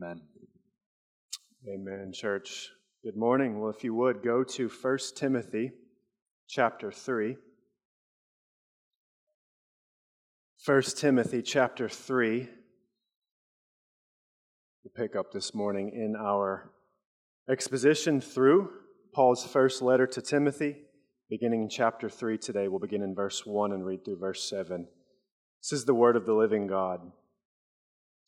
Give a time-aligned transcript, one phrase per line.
[0.00, 0.20] Amen.
[1.68, 2.68] Amen, church.
[3.02, 3.58] Good morning.
[3.58, 5.72] Well, if you would, go to 1 Timothy
[6.48, 7.36] chapter 3.
[10.64, 12.48] 1 Timothy chapter 3.
[14.84, 16.70] We'll pick up this morning in our
[17.50, 18.70] exposition through
[19.12, 20.76] Paul's first letter to Timothy,
[21.28, 22.68] beginning in chapter 3 today.
[22.68, 24.86] We'll begin in verse 1 and read through verse 7.
[25.60, 27.00] This is the word of the living God.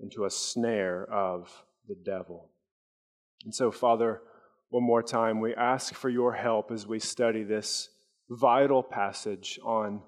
[0.00, 2.50] into a snare of the devil.
[3.44, 4.20] And so, Father,
[4.70, 7.88] one more time, we ask for your help as we study this
[8.28, 10.02] vital passage on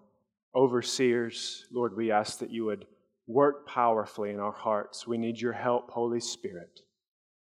[0.54, 1.64] overseers.
[1.72, 2.86] Lord, we ask that you would
[3.26, 5.06] work powerfully in our hearts.
[5.06, 6.80] We need your help, Holy Spirit.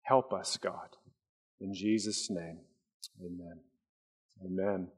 [0.02, 0.96] Help us, God.
[1.60, 2.60] In Jesus' name,
[3.20, 3.60] amen.
[4.44, 4.88] Amen.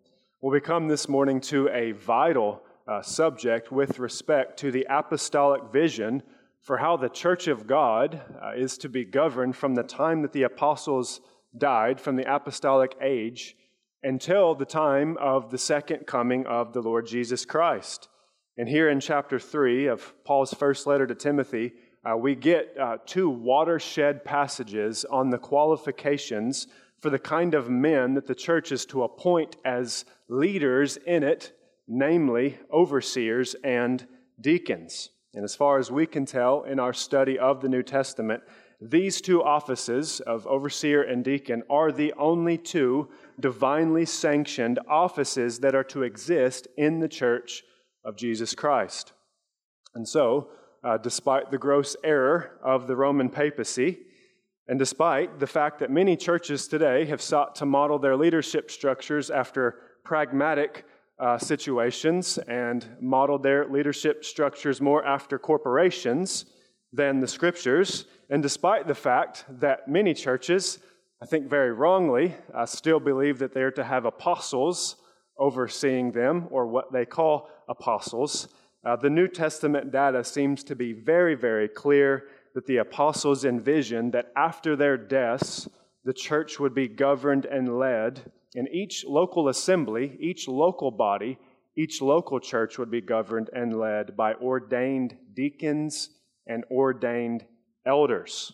[0.41, 5.73] Well, we come this morning to a vital uh, subject with respect to the apostolic
[5.73, 6.23] vision
[6.67, 10.33] for how the church of God uh, is to be governed from the time that
[10.33, 11.21] the apostles
[11.57, 13.55] died, from the apostolic age,
[14.03, 18.09] until the time of the second coming of the Lord Jesus Christ.
[18.59, 21.73] And here in chapter 3 of Paul's first letter to Timothy,
[22.05, 26.67] uh, we get uh, two watershed passages on the qualifications
[27.01, 31.53] for the kind of men that the church is to appoint as leaders in it,
[31.87, 34.05] namely overseers and
[34.41, 35.11] deacons.
[35.37, 38.43] And as far as we can tell in our study of the New Testament,
[38.81, 45.75] these two offices of overseer and deacon are the only two divinely sanctioned offices that
[45.75, 47.63] are to exist in the church
[48.03, 49.13] of Jesus Christ.
[49.95, 50.49] And so,
[50.83, 53.99] uh, despite the gross error of the Roman papacy,
[54.69, 59.31] and despite the fact that many churches today have sought to model their leadership structures
[59.31, 60.87] after pragmatic
[61.19, 66.47] uh, situations and modeled their leadership structures more after corporations
[66.93, 68.05] than the scriptures.
[68.31, 70.79] And despite the fact that many churches,
[71.23, 74.97] I think very wrongly, uh, still believe that they're to have apostles
[75.39, 78.49] overseeing them, or what they call apostles,
[78.85, 82.25] uh, the New Testament data seems to be very, very clear
[82.55, 85.69] that the apostles envisioned that after their deaths,
[86.05, 91.39] the church would be governed and led in each local assembly, each local body,
[91.77, 96.11] each local church would be governed and led by ordained deacons
[96.47, 97.45] and ordained
[97.85, 98.53] elders.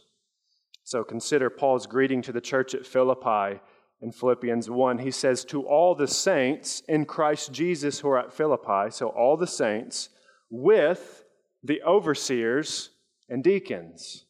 [0.84, 3.60] So consider Paul's greeting to the church at Philippi
[4.00, 4.98] in Philippians 1.
[4.98, 9.36] He says, To all the saints in Christ Jesus who are at Philippi, so all
[9.36, 10.08] the saints,
[10.50, 11.24] with
[11.62, 12.90] the overseers
[13.28, 14.24] and deacons.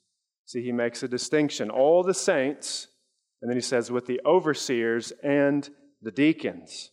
[0.44, 1.70] See, he makes a distinction.
[1.70, 2.88] All the saints
[3.42, 5.68] and then he says, with the overseers and
[6.00, 6.92] the deacons.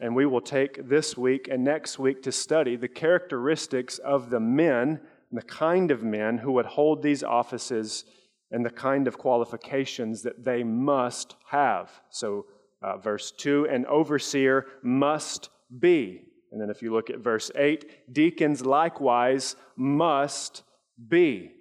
[0.00, 4.40] And we will take this week and next week to study the characteristics of the
[4.40, 5.00] men,
[5.30, 8.04] the kind of men who would hold these offices,
[8.50, 11.90] and the kind of qualifications that they must have.
[12.10, 12.46] So,
[12.82, 16.22] uh, verse 2 an overseer must be.
[16.50, 20.62] And then if you look at verse 8, deacons likewise must
[21.08, 21.52] be.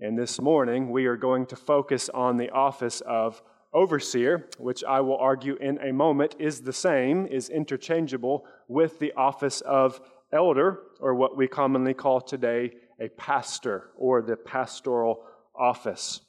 [0.00, 3.40] And this morning, we are going to focus on the office of
[3.74, 9.12] overseer, which I will argue in a moment is the same, is interchangeable with the
[9.14, 10.00] office of
[10.32, 15.24] elder, or what we commonly call today a pastor, or the pastoral
[15.58, 16.20] office.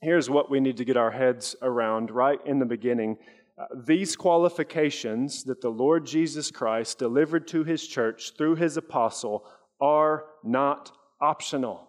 [0.00, 3.18] Here's what we need to get our heads around right in the beginning.
[3.58, 9.44] Uh, these qualifications that the Lord Jesus Christ delivered to his church through his apostle
[9.80, 11.88] are not optional.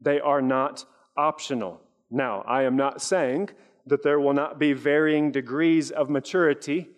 [0.00, 0.84] They are not
[1.16, 1.80] optional.
[2.10, 3.50] Now, I am not saying
[3.88, 6.88] that there will not be varying degrees of maturity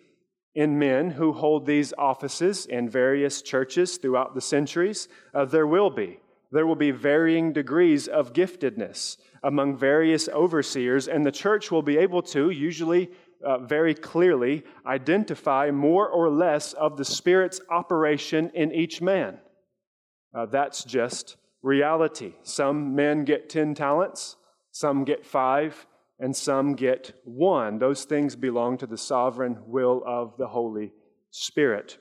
[0.53, 5.07] in men who hold these offices in various churches throughout the centuries.
[5.33, 6.19] Uh, there will be.
[6.51, 11.97] There will be varying degrees of giftedness among various overseers, and the church will be
[11.97, 13.09] able to, usually
[13.43, 19.39] uh, very clearly, identify more or less of the Spirit's operation in each man.
[20.33, 22.33] Uh, that's just reality.
[22.43, 24.35] Some men get 10 talents,
[24.71, 25.87] some get five,
[26.21, 27.79] and some get one.
[27.79, 30.93] Those things belong to the sovereign will of the Holy
[31.31, 31.97] Spirit.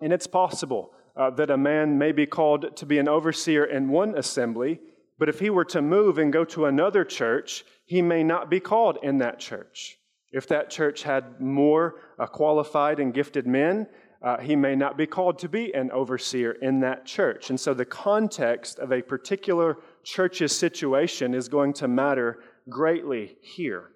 [0.00, 3.88] And it's possible uh, that a man may be called to be an overseer in
[3.88, 4.80] one assembly,
[5.18, 8.60] but if he were to move and go to another church, he may not be
[8.60, 9.98] called in that church.
[10.30, 13.88] If that church had more uh, qualified and gifted men,
[14.22, 17.50] uh, he may not be called to be an overseer in that church.
[17.50, 23.90] And so the context of a particular church's situation is going to matter greatly here.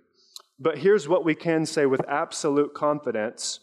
[0.58, 3.60] But here's what we can say with absolute confidence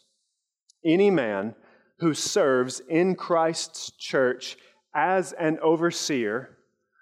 [0.85, 1.55] any man
[1.99, 4.57] who serves in Christ's church
[4.95, 6.57] as an overseer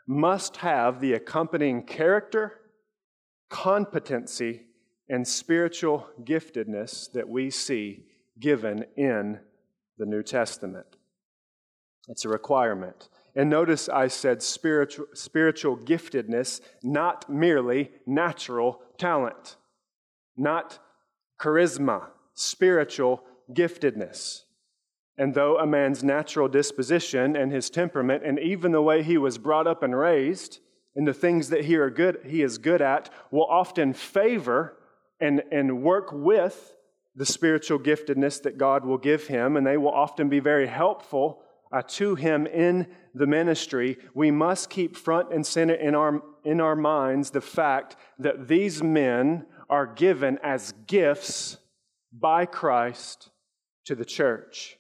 [0.08, 2.54] must have the accompanying character,
[3.50, 4.64] competency,
[5.10, 8.06] and spiritual giftedness that we see
[8.40, 9.40] given in
[9.98, 10.86] the New Testament.
[12.08, 13.10] It's a requirement.
[13.38, 19.58] And notice I said spiritual, spiritual giftedness, not merely natural talent,
[20.36, 20.80] not
[21.40, 23.24] charisma, spiritual
[23.54, 24.42] giftedness.
[25.20, 29.38] And though a man's natural disposition and his temperament, and even the way he was
[29.38, 30.58] brought up and raised,
[30.96, 34.78] and the things that he, are good, he is good at, will often favor
[35.20, 36.76] and, and work with
[37.16, 41.44] the spiritual giftedness that God will give him, and they will often be very helpful
[41.72, 43.98] uh, to him in the ministry.
[44.14, 48.82] We must keep front and center in our, in our minds the fact that these
[48.82, 51.58] men are given as gifts
[52.12, 53.30] by Christ
[53.86, 54.78] to the church.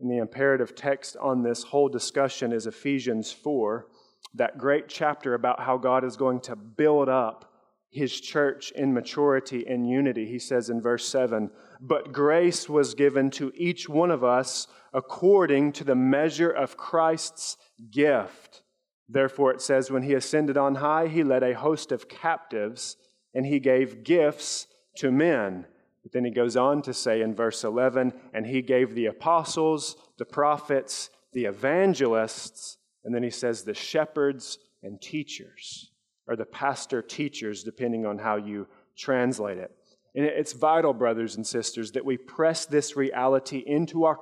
[0.00, 3.86] And the imperative text on this whole discussion is Ephesians 4,
[4.34, 7.47] that great chapter about how God is going to build up
[7.90, 10.26] his church in maturity and unity.
[10.26, 11.50] He says in verse 7
[11.80, 17.56] But grace was given to each one of us according to the measure of Christ's
[17.90, 18.62] gift.
[19.08, 22.96] Therefore, it says, When he ascended on high, he led a host of captives,
[23.34, 25.66] and he gave gifts to men.
[26.02, 29.96] But then he goes on to say in verse 11, and he gave the apostles,
[30.18, 35.90] the prophets, the evangelists, and then he says the shepherds and teachers,
[36.28, 39.72] or the pastor teachers, depending on how you translate it.
[40.14, 44.18] And it's vital, brothers and sisters, that we press this reality into our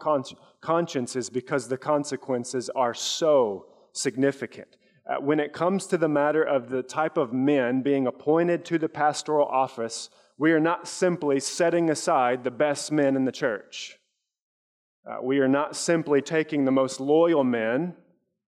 [0.60, 4.76] consciences because the consequences are so significant.
[5.08, 8.78] Uh, when it comes to the matter of the type of men being appointed to
[8.78, 13.98] the pastoral office, we are not simply setting aside the best men in the church.
[15.08, 17.94] Uh, we are not simply taking the most loyal men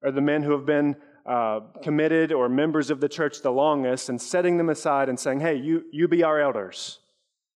[0.02, 0.96] or the men who have been
[1.28, 5.40] uh, committed or members of the church the longest and setting them aside and saying,
[5.40, 7.00] hey, you, you be our elders,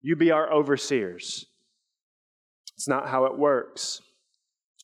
[0.02, 1.46] you be our overseers.
[2.76, 4.02] It's not how it works.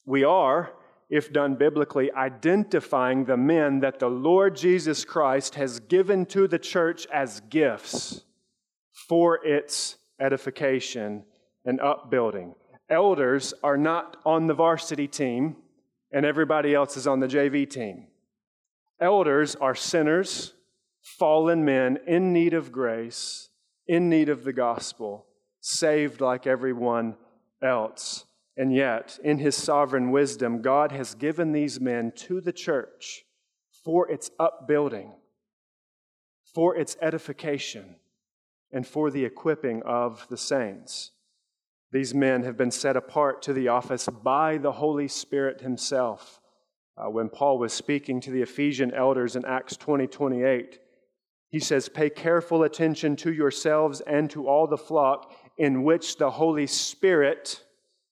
[0.06, 0.73] We are,
[1.11, 6.58] if done biblically, identifying the men that the Lord Jesus Christ has given to the
[6.58, 8.23] church as gifts
[9.08, 11.25] for its edification
[11.64, 12.55] and upbuilding.
[12.88, 15.56] Elders are not on the varsity team,
[16.11, 18.06] and everybody else is on the JV team.
[19.00, 20.55] Elders are sinners,
[21.00, 23.50] fallen men in need of grace,
[23.87, 25.26] in need of the gospel,
[25.61, 27.17] saved like everyone
[27.62, 28.25] else.
[28.57, 33.25] And yet, in his sovereign wisdom, God has given these men to the church
[33.85, 35.12] for its upbuilding,
[36.55, 37.97] for its edification
[38.73, 41.12] and for the equipping of the saints.
[41.93, 46.40] These men have been set apart to the office by the Holy Spirit Himself.
[46.99, 50.81] Uh, when Paul was speaking to the Ephesian elders in Acts 20 28,
[51.50, 56.31] he says, Pay careful attention to yourselves and to all the flock in which the
[56.31, 57.62] Holy Spirit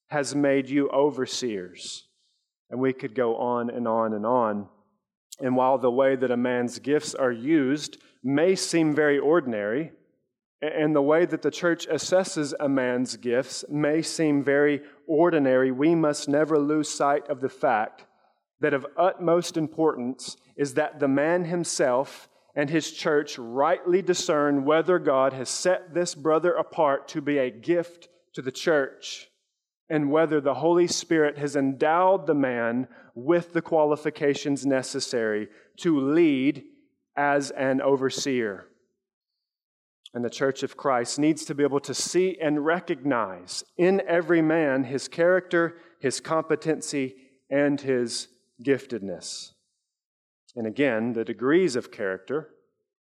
[0.09, 2.07] has made you overseers.
[2.71, 4.69] And we could go on and on and on.
[5.41, 9.93] And while the way that a man's gifts are used may seem very ordinary,
[10.63, 15.95] and the way that the church assesses a man's gifts may seem very ordinary, we
[15.95, 18.06] must never lose sight of the fact
[18.61, 24.99] that of utmost importance is that the man himself and his church rightly discern whether
[24.99, 29.29] God has set this brother apart to be a gift to the church
[29.89, 35.49] and whether the Holy Spirit has endowed the man with the qualifications necessary
[35.79, 36.65] to lead
[37.17, 38.67] as an overseer.
[40.13, 44.41] And the church of Christ needs to be able to see and recognize in every
[44.41, 47.17] man his character, his competency,
[47.51, 48.29] and his
[48.63, 49.53] giftedness.
[50.55, 52.51] And again, the degrees of character,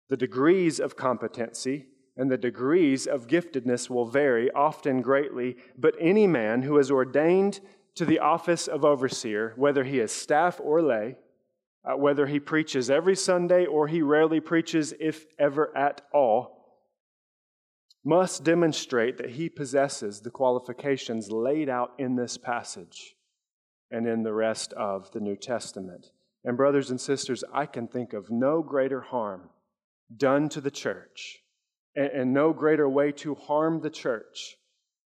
[0.08, 6.26] the degrees of competency, and the degrees of giftedness will vary, often greatly, but any
[6.26, 7.60] man who is ordained
[7.94, 11.16] to the office of overseer, whether he is staff or lay,
[11.84, 16.58] uh, whether he preaches every Sunday or he rarely preaches, if ever at all,
[18.04, 23.14] must demonstrate that he possesses the qualifications laid out in this passage
[23.90, 26.10] and in the rest of the New Testament.
[26.44, 29.50] And, brothers and sisters, I can think of no greater harm
[30.14, 31.42] done to the church
[31.94, 34.56] and, and no greater way to harm the church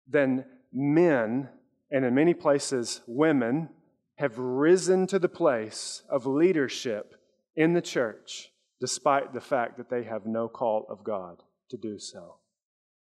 [0.08, 1.48] than men,
[1.90, 3.68] and in many places, women,
[4.16, 7.14] have risen to the place of leadership
[7.56, 8.48] in the church
[8.80, 12.36] despite the fact that they have no call of God to do so.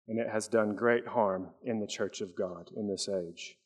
[0.08, 3.56] And it has done great harm in the church of God in this age.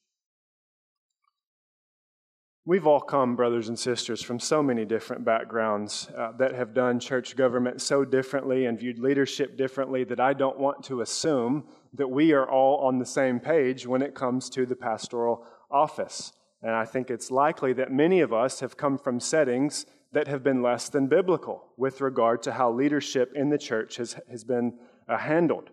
[2.65, 7.01] We've all come, brothers and sisters, from so many different backgrounds uh, that have done
[7.01, 11.65] church government so differently and viewed leadership differently that I don't want to assume
[11.95, 16.33] that we are all on the same page when it comes to the pastoral office.
[16.63, 20.45] And I think it's likely that many of us have come from settings that have
[20.45, 24.79] been less than biblical with regard to how leadership in the church has, has been
[25.09, 25.71] uh, handled.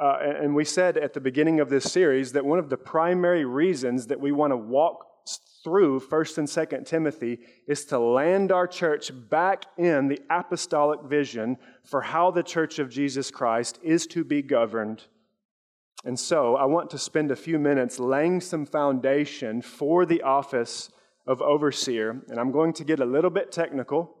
[0.00, 3.44] Uh, and we said at the beginning of this series that one of the primary
[3.44, 5.07] reasons that we want to walk
[5.64, 11.56] through 1st and 2nd Timothy is to land our church back in the apostolic vision
[11.84, 15.04] for how the church of Jesus Christ is to be governed.
[16.04, 20.90] And so I want to spend a few minutes laying some foundation for the office
[21.26, 22.22] of overseer.
[22.28, 24.16] And I'm going to get a little bit technical,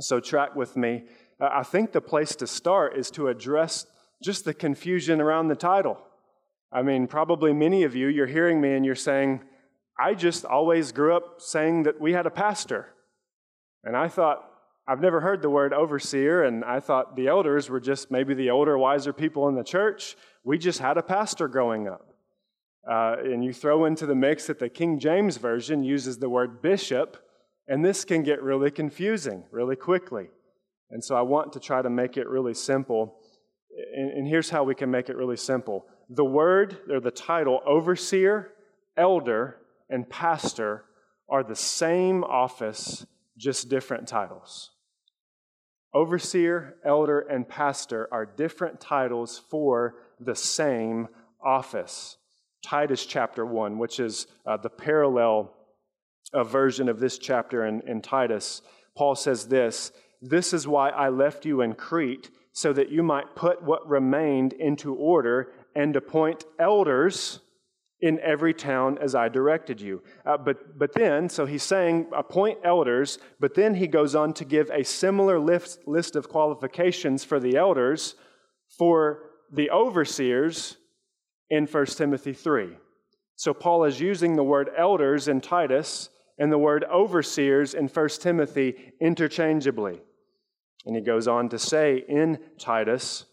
[0.00, 1.04] so track with me.
[1.40, 3.86] Uh, I think the place to start is to address
[4.22, 5.98] just the confusion around the title.
[6.72, 9.40] I mean, probably many of you, you're hearing me and you're saying,
[9.98, 12.88] I just always grew up saying that we had a pastor.
[13.84, 14.44] And I thought,
[14.86, 18.50] I've never heard the word overseer, and I thought the elders were just maybe the
[18.50, 20.16] older, wiser people in the church.
[20.44, 22.06] We just had a pastor growing up.
[22.90, 26.60] Uh, and you throw into the mix that the King James Version uses the word
[26.60, 27.16] bishop,
[27.66, 30.28] and this can get really confusing really quickly.
[30.90, 33.16] And so I want to try to make it really simple.
[33.96, 37.60] And, and here's how we can make it really simple the word, or the title,
[37.66, 38.52] overseer,
[38.98, 39.56] elder,
[39.88, 40.84] and pastor
[41.28, 44.70] are the same office, just different titles.
[45.92, 51.08] Overseer, elder, and pastor are different titles for the same
[51.42, 52.16] office.
[52.64, 55.54] Titus chapter 1, which is uh, the parallel
[56.32, 58.62] uh, version of this chapter in, in Titus,
[58.96, 63.36] Paul says this This is why I left you in Crete, so that you might
[63.36, 67.40] put what remained into order and appoint elders
[68.04, 70.02] in every town as I directed you.
[70.26, 74.44] Uh, but, but then, so he's saying appoint elders, but then he goes on to
[74.44, 78.14] give a similar list, list of qualifications for the elders
[78.76, 80.76] for the overseers
[81.48, 82.76] in 1 Timothy 3.
[83.36, 88.08] So Paul is using the word elders in Titus and the word overseers in 1
[88.20, 90.02] Timothy interchangeably.
[90.84, 93.24] And he goes on to say in Titus,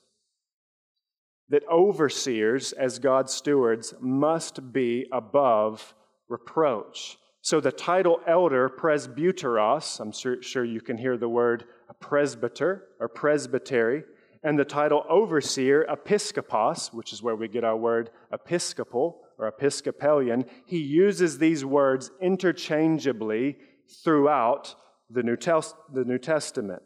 [1.52, 5.94] that overseers, as God's stewards, must be above
[6.28, 7.18] reproach.
[7.42, 11.66] So the title elder, presbyteros, I'm sure, sure you can hear the word
[12.00, 14.04] presbyter or presbytery,
[14.44, 20.46] and the title overseer, episkopos, which is where we get our word episcopal or episcopalian,
[20.66, 23.58] he uses these words interchangeably
[24.04, 24.76] throughout
[25.10, 26.82] the New, Tes- the New Testament.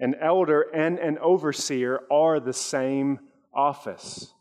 [0.00, 3.20] An elder and an overseer are the same
[3.54, 4.32] office.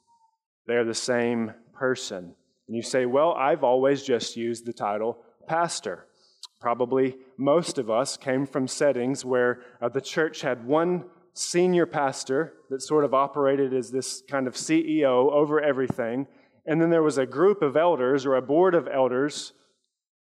[0.68, 2.36] They're the same person.
[2.68, 6.06] And you say, well, I've always just used the title pastor.
[6.60, 12.54] Probably most of us came from settings where uh, the church had one senior pastor
[12.70, 16.28] that sort of operated as this kind of CEO over everything.
[16.66, 19.54] And then there was a group of elders or a board of elders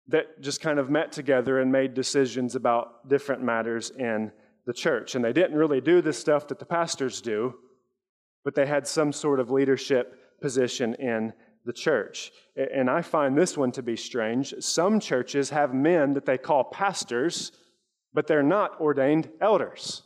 [0.08, 4.32] that just kind of met together and made decisions about different matters in
[4.66, 5.16] the church.
[5.16, 7.56] And they didn't really do the stuff that the pastors do,
[8.50, 11.32] but they had some sort of leadership position in
[11.66, 12.32] the church.
[12.56, 14.56] And I find this one to be strange.
[14.60, 17.52] Some churches have men that they call pastors,
[18.12, 20.02] but they're not ordained elders,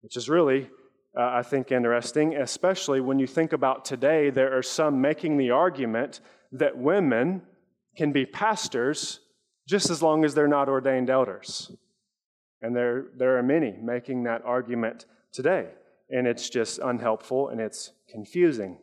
[0.00, 0.70] which is really,
[1.14, 4.30] uh, I think, interesting, especially when you think about today.
[4.30, 7.42] There are some making the argument that women
[7.94, 9.20] can be pastors
[9.68, 11.70] just as long as they're not ordained elders.
[12.62, 15.66] And there, there are many making that argument today
[16.10, 18.78] and it's just unhelpful and it's confusing.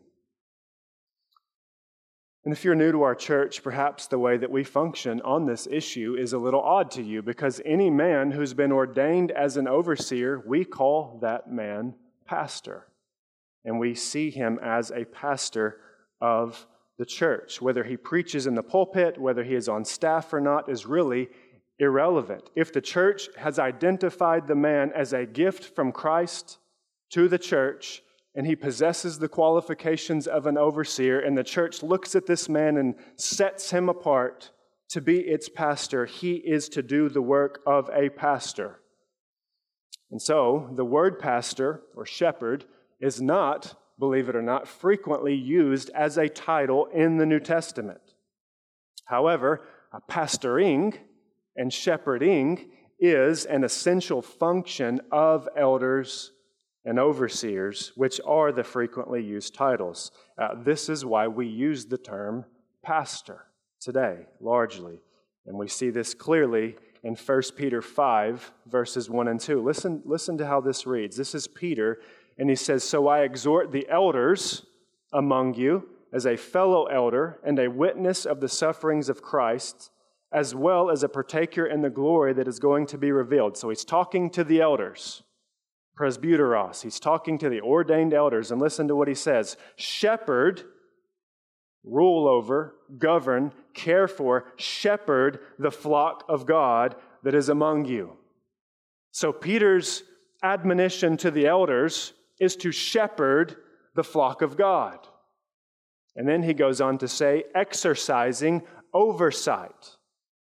[2.46, 5.68] And if you're new to our church, perhaps the way that we function on this
[5.70, 9.68] issue is a little odd to you because any man who's been ordained as an
[9.68, 12.88] overseer, we call that man pastor.
[13.66, 15.82] And we see him as a pastor
[16.22, 16.66] of
[16.98, 17.62] the church.
[17.62, 21.28] Whether he preaches in the pulpit, whether he is on staff or not, is really
[21.80, 22.50] irrelevant.
[22.56, 26.60] If the church has identified the man as a gift from Christ
[27.12, 28.02] to the church,
[28.36, 32.78] and he possesses the qualifications of an overseer, and the church looks at this man
[32.78, 34.52] and sets him apart
[34.90, 38.80] to be its pastor, he is to do the work of a pastor.
[40.10, 42.66] And so, the word pastor or shepherd
[43.02, 48.00] is not, believe it or not, frequently used as a title in the New Testament.
[49.06, 50.98] However, a pastoring
[51.56, 56.32] and shepherding is an essential function of elders
[56.88, 60.10] and overseers, which are the frequently used titles.
[60.38, 62.46] Uh, this is why we use the term
[62.82, 63.44] pastor
[63.82, 65.02] today, largely.
[65.46, 69.62] And we see this clearly in 1 Peter 5, verses 1 and 2.
[69.62, 71.18] Listen, listen to how this reads.
[71.18, 72.00] This is Peter,
[72.38, 74.66] and he says, So I exhort the elders
[75.12, 79.92] among you as a fellow elder and a witness of the sufferings of Christ,
[80.32, 83.58] as well as a partaker in the glory that is going to be revealed.
[83.58, 85.24] So he's talking to the elders
[85.98, 86.82] presbyteros.
[86.84, 90.64] He's talking to the ordained elders, and listen to what he says Shepherd,
[91.84, 98.18] rule over, govern, care for, shepherd the flock of God that is among you.
[99.12, 100.04] So, Peter's
[100.44, 103.56] admonition to the elders is to shepherd
[103.96, 105.00] the flock of God.
[106.16, 108.64] And then he goes on to say, exercising
[108.94, 109.98] oversight.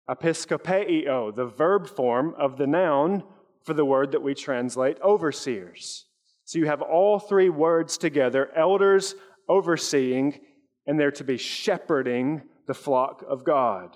[0.10, 3.24] Episkopeo, the verb form of the noun
[3.70, 6.08] for the word that we translate overseers.
[6.44, 9.14] So you have all three words together elders,
[9.48, 10.40] overseeing,
[10.88, 13.96] and they're to be shepherding the flock of God.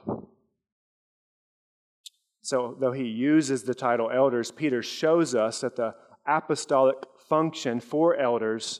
[2.44, 5.96] So, though he uses the title elders, Peter shows us that the
[6.27, 8.80] apostolic function for elders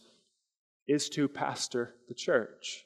[0.88, 2.86] is to pastor the church,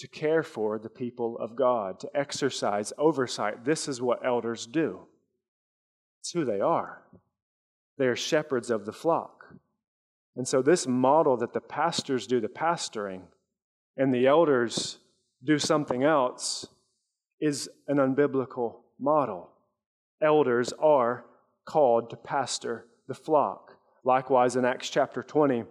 [0.00, 3.64] to care for the people of God, to exercise oversight.
[3.64, 5.06] This is what elders do,
[6.18, 7.04] it's who they are.
[7.98, 9.54] They are shepherds of the flock.
[10.36, 13.22] And so, this model that the pastors do the pastoring
[13.96, 14.98] and the elders
[15.44, 16.66] do something else
[17.40, 19.50] is an unbiblical model.
[20.22, 21.24] Elders are
[21.64, 23.74] called to pastor the flock.
[24.04, 25.64] Likewise, in Acts chapter 20,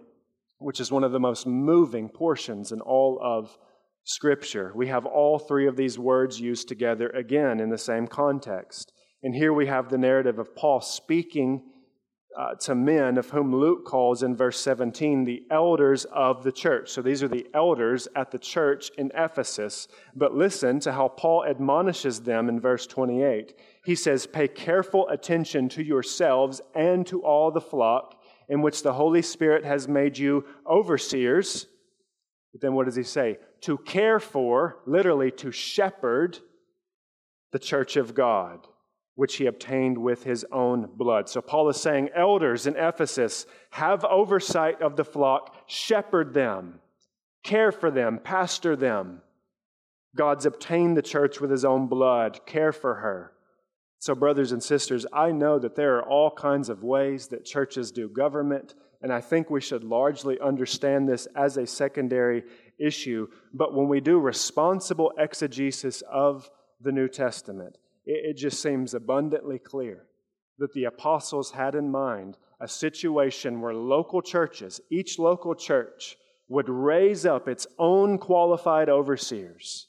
[0.58, 3.56] which is one of the most moving portions in all of
[4.04, 8.92] Scripture, we have all three of these words used together again in the same context.
[9.22, 11.62] And here we have the narrative of Paul speaking
[12.36, 16.90] uh, to men, of whom Luke calls in verse 17 the elders of the church.
[16.90, 19.88] So these are the elders at the church in Ephesus.
[20.14, 23.54] But listen to how Paul admonishes them in verse 28.
[23.84, 28.92] He says, Pay careful attention to yourselves and to all the flock in which the
[28.92, 31.66] Holy Spirit has made you overseers.
[32.52, 33.38] But then what does he say?
[33.62, 36.38] To care for, literally to shepherd,
[37.52, 38.66] the church of God
[39.18, 41.28] which he obtained with his own blood.
[41.28, 46.78] So Paul is saying, Elders in Ephesus, have oversight of the flock, shepherd them,
[47.42, 49.22] care for them, pastor them.
[50.14, 53.32] God's obtained the church with his own blood, care for her.
[53.98, 57.90] So, brothers and sisters, I know that there are all kinds of ways that churches
[57.90, 62.44] do government, and I think we should largely understand this as a secondary
[62.78, 63.26] issue.
[63.52, 66.48] But when we do responsible exegesis of
[66.80, 67.78] the New Testament,
[68.08, 70.06] it, just seems abundantly clear
[70.58, 76.16] that the apostles had in mind a situation where local churches, each local church,
[76.48, 79.88] would raise up its own qualified overseers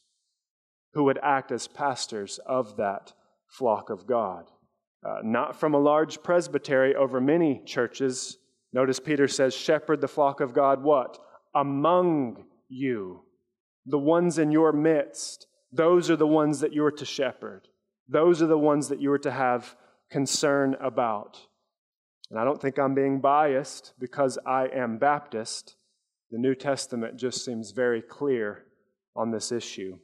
[0.93, 3.13] who would act as pastors of that
[3.47, 4.45] flock of God.
[5.07, 8.37] Uh, not from a large presbytery over many churches.
[8.73, 11.17] Notice Peter says, Shepherd the flock of God, what?
[11.55, 13.23] Among you.
[13.85, 15.47] The ones in your midst.
[15.71, 17.68] Those are the ones that you're to shepherd.
[18.09, 19.75] Those are the ones that you are to have
[20.09, 21.39] concern about.
[22.31, 25.75] And I don't think I'm being biased because I am Baptist.
[26.31, 28.65] The New Testament just seems very clear
[29.15, 29.97] on this issue.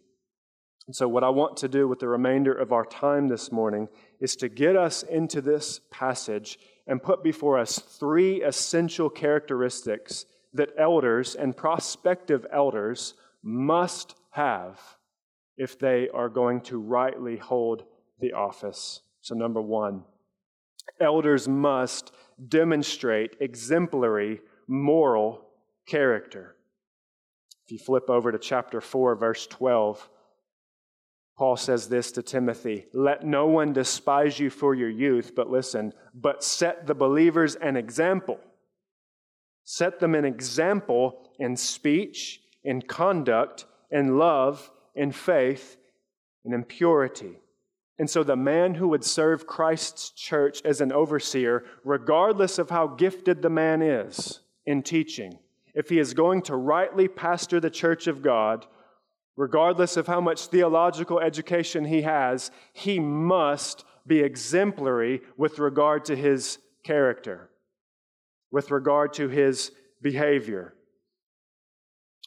[0.88, 3.88] And so, what I want to do with the remainder of our time this morning
[4.20, 10.70] is to get us into this passage and put before us three essential characteristics that
[10.78, 14.80] elders and prospective elders must have
[15.58, 17.84] if they are going to rightly hold
[18.20, 19.02] the office.
[19.22, 20.04] So, number one,
[21.00, 22.12] elders must
[22.48, 25.46] demonstrate exemplary moral
[25.88, 26.56] character.
[27.66, 30.10] If you flip over to chapter 4, verse 12,
[31.38, 35.94] Paul says this to Timothy Let no one despise you for your youth, but listen,
[36.14, 38.40] but set the believers an example.
[39.64, 45.78] Set them an example in speech, in conduct, in love, in faith,
[46.46, 47.40] and in purity.
[47.98, 52.88] And so the man who would serve Christ's church as an overseer, regardless of how
[52.88, 55.40] gifted the man is in teaching,
[55.74, 58.66] if he is going to rightly pastor the church of God,
[59.38, 66.16] regardless of how much theological education he has, he must be exemplary with regard to
[66.16, 67.50] his character,
[68.52, 70.74] with regard to his behavior.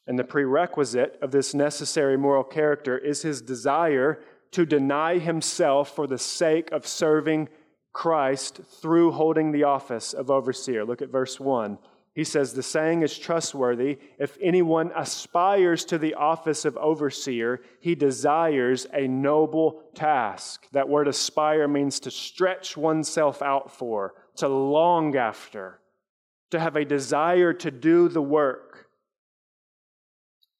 [0.07, 4.21] And the prerequisite of this necessary moral character is his desire
[4.53, 7.49] to deny himself for the sake of serving
[7.93, 10.85] Christ through holding the office of overseer.
[10.85, 11.79] Look at verse 1.
[12.15, 13.99] He says, The saying is trustworthy.
[14.19, 20.67] If anyone aspires to the office of overseer, he desires a noble task.
[20.73, 25.79] That word aspire means to stretch oneself out for, to long after,
[26.51, 28.89] to have a desire to do the work.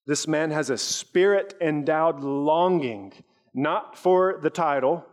[0.07, 3.13] This man has a spirit endowed longing
[3.59, 5.05] not for the title,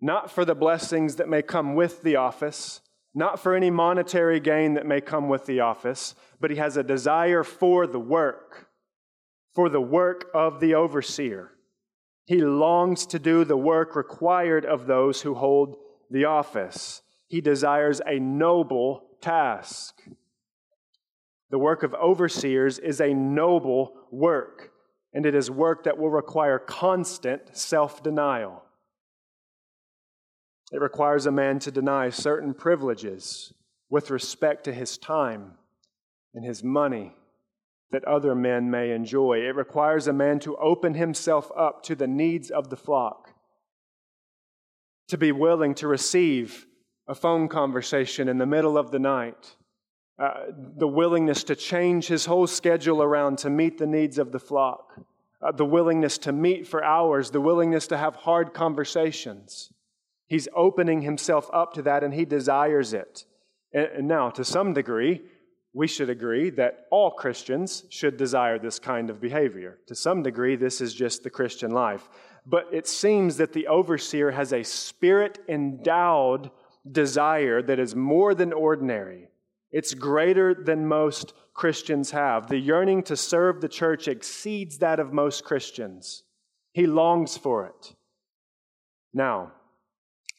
[0.00, 2.80] not for the blessings that may come with the office,
[3.14, 6.82] not for any monetary gain that may come with the office, but he has a
[6.82, 8.66] desire for the work,
[9.54, 11.52] for the work of the overseer.
[12.24, 15.76] He longs to do the work required of those who hold
[16.10, 17.00] the office.
[17.28, 20.02] He desires a noble task.
[21.50, 24.71] The work of overseers is a noble work
[25.12, 28.64] and it is work that will require constant self denial.
[30.72, 33.52] It requires a man to deny certain privileges
[33.90, 35.52] with respect to his time
[36.34, 37.14] and his money
[37.90, 39.40] that other men may enjoy.
[39.40, 43.34] It requires a man to open himself up to the needs of the flock,
[45.08, 46.66] to be willing to receive
[47.06, 49.56] a phone conversation in the middle of the night,
[50.18, 50.44] uh,
[50.76, 54.98] the willingness to change his whole schedule around to meet the needs of the flock,
[55.40, 59.72] uh, the willingness to meet for hours, the willingness to have hard conversations.
[60.26, 63.24] He's opening himself up to that and he desires it.
[63.72, 65.22] And, now, to some degree,
[65.74, 69.78] we should agree that all Christians should desire this kind of behavior.
[69.86, 72.08] To some degree, this is just the Christian life.
[72.46, 76.50] But it seems that the overseer has a spirit endowed
[76.90, 79.28] desire that is more than ordinary.
[79.72, 82.48] It's greater than most Christians have.
[82.48, 86.24] The yearning to serve the church exceeds that of most Christians.
[86.72, 87.94] He longs for it.
[89.14, 89.52] Now,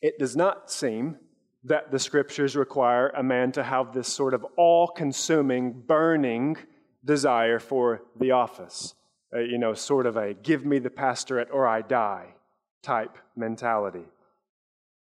[0.02, 1.18] it does not seem
[1.64, 6.58] that the scriptures require a man to have this sort of all consuming, burning
[7.06, 8.96] desire for the office.
[9.34, 12.36] Uh, you know, sort of a give me the pastorate or I die
[12.82, 14.06] type mentality.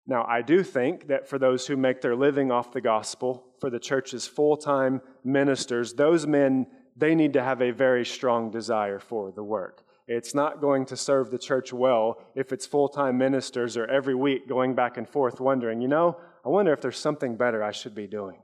[0.08, 3.70] Now, I do think that for those who make their living off the gospel, for
[3.70, 6.66] the church's full time ministers, those men,
[6.98, 9.84] they need to have a very strong desire for the work.
[10.08, 14.16] It's not going to serve the church well if its full time ministers are every
[14.16, 17.72] week going back and forth wondering, you know, I wonder if there's something better I
[17.72, 18.42] should be doing.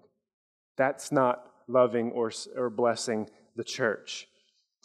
[0.78, 4.28] That's not loving or, or blessing the church.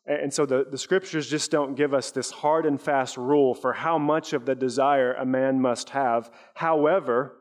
[0.07, 3.73] And so the, the scriptures just don't give us this hard and fast rule for
[3.73, 6.31] how much of the desire a man must have.
[6.55, 7.37] However,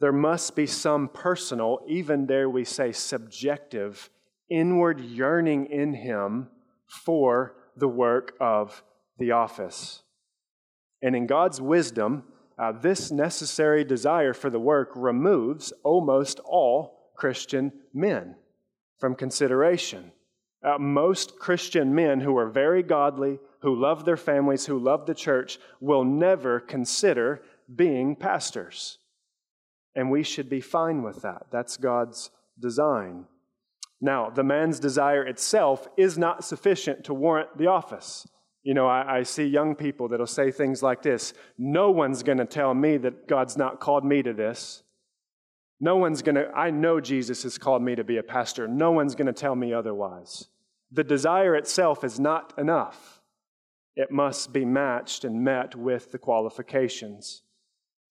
[0.00, 4.10] there must be some personal, even dare we say subjective,
[4.50, 6.48] inward yearning in him
[6.86, 8.82] for the work of
[9.18, 10.02] the office.
[11.02, 12.24] And in God's wisdom,
[12.58, 18.36] uh, this necessary desire for the work removes almost all Christian men
[18.98, 20.12] from consideration.
[20.62, 25.14] Uh, most Christian men who are very godly, who love their families, who love the
[25.14, 27.42] church, will never consider
[27.74, 28.98] being pastors.
[29.96, 31.46] And we should be fine with that.
[31.50, 32.30] That's God's
[32.60, 33.24] design.
[34.00, 38.28] Now, the man's desire itself is not sufficient to warrant the office.
[38.62, 42.38] You know, I, I see young people that'll say things like this No one's going
[42.38, 44.82] to tell me that God's not called me to this.
[45.80, 48.66] No one's going to, I know Jesus has called me to be a pastor.
[48.66, 50.48] No one's going to tell me otherwise.
[50.90, 53.20] The desire itself is not enough.
[53.94, 57.42] It must be matched and met with the qualifications.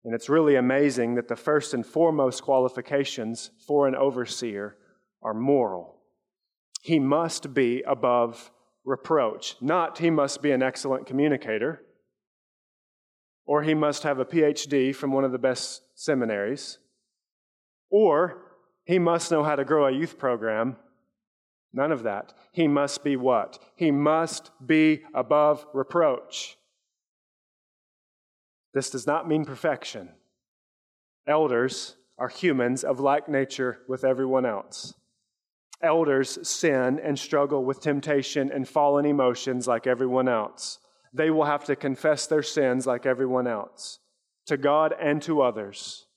[0.05, 4.77] And it's really amazing that the first and foremost qualifications for an overseer
[5.21, 5.97] are moral.
[6.81, 8.51] He must be above
[8.85, 11.81] reproach, not he must be an excellent communicator,
[13.45, 16.77] or he must have a PhD from one of the best seminaries,
[17.89, 18.43] or
[18.85, 20.77] he must know how to grow a youth program
[21.75, 22.33] None of that.
[22.53, 23.59] He must be what?
[23.75, 26.57] He must be above reproach.
[28.75, 30.09] This does not mean perfection.
[31.25, 34.93] Elders are humans of like nature with everyone else.
[35.81, 40.79] Elders sin and struggle with temptation and fallen emotions like everyone else.
[41.13, 43.99] They will have to confess their sins like everyone else,
[44.47, 46.07] to God and to others.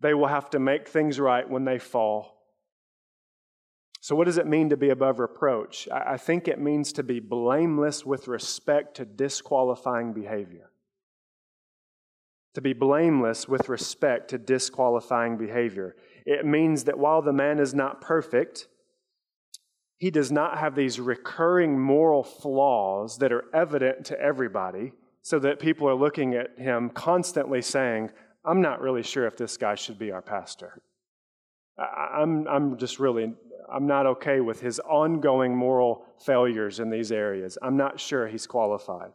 [0.00, 2.42] They will have to make things right when they fall.
[4.02, 5.88] So, what does it mean to be above reproach?
[5.90, 10.71] I think it means to be blameless with respect to disqualifying behavior
[12.54, 15.96] to be blameless with respect to disqualifying behavior.
[16.26, 18.68] It means that while the man is not perfect,
[19.98, 25.60] he does not have these recurring moral flaws that are evident to everybody, so that
[25.60, 28.10] people are looking at him constantly saying,
[28.44, 30.82] I'm not really sure if this guy should be our pastor.
[31.78, 33.32] I'm, I'm just really,
[33.72, 37.56] I'm not okay with his ongoing moral failures in these areas.
[37.62, 39.12] I'm not sure he's qualified.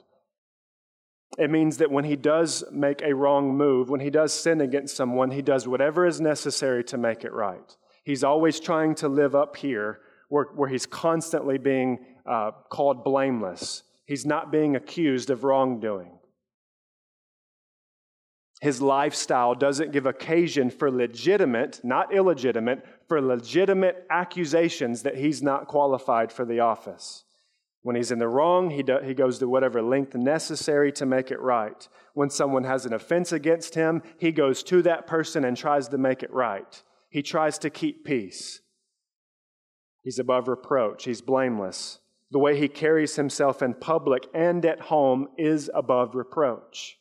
[1.37, 4.95] It means that when he does make a wrong move, when he does sin against
[4.95, 7.77] someone, he does whatever is necessary to make it right.
[8.03, 13.83] He's always trying to live up here where, where he's constantly being uh, called blameless.
[14.05, 16.17] He's not being accused of wrongdoing.
[18.61, 25.67] His lifestyle doesn't give occasion for legitimate, not illegitimate, for legitimate accusations that he's not
[25.67, 27.23] qualified for the office.
[27.87, 31.31] When he's in the wrong, he, do, he goes to whatever length necessary to make
[31.31, 31.87] it right.
[32.15, 35.97] When someone has an offense against him, he goes to that person and tries to
[35.97, 36.83] make it right.
[37.09, 38.59] He tries to keep peace.
[40.03, 41.99] He's above reproach, he's blameless.
[42.29, 46.97] The way he carries himself in public and at home is above reproach.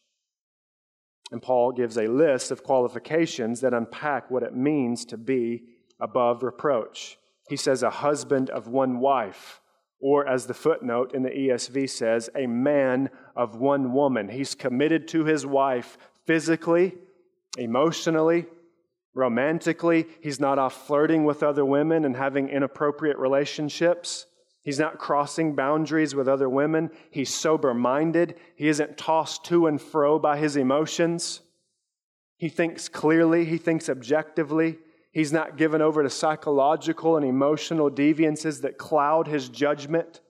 [1.33, 5.64] And Paul gives a list of qualifications that unpack what it means to be
[5.99, 7.18] above reproach.
[7.49, 9.61] He says, a husband of one wife
[10.00, 14.28] or, as the footnote in the ESV says, a man of one woman.
[14.28, 16.94] He's committed to his wife physically,
[17.56, 18.46] emotionally,
[19.14, 20.06] romantically.
[20.20, 24.26] He's not off flirting with other women and having inappropriate relationships.
[24.62, 26.90] He's not crossing boundaries with other women.
[27.11, 28.35] He's sober minded.
[28.56, 31.40] He isn't tossed to and fro by his emotions.
[32.37, 34.78] He thinks clearly, he thinks objectively.
[35.16, 40.20] He's not given over to psychological and emotional deviances that cloud his judgment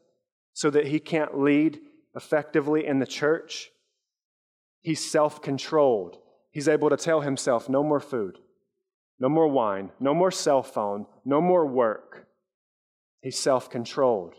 [0.52, 1.80] so that he can't lead
[2.14, 3.72] effectively in the church.
[4.82, 6.18] He's self controlled.
[6.52, 8.38] He's able to tell himself no more food,
[9.18, 12.28] no more wine, no more cell phone, no more work.
[13.22, 14.36] He's self controlled.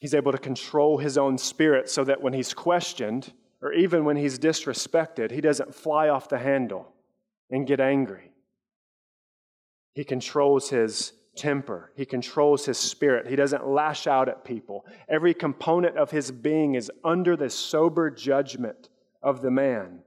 [0.00, 4.14] He's able to control his own spirit so that when he's questioned, or even when
[4.14, 6.92] he's disrespected, he doesn't fly off the handle
[7.50, 8.31] and get angry.
[9.94, 11.92] He controls his temper.
[11.96, 13.26] He controls his spirit.
[13.26, 14.84] He doesn't lash out at people.
[15.08, 18.88] Every component of his being is under the sober judgment
[19.22, 20.00] of the man.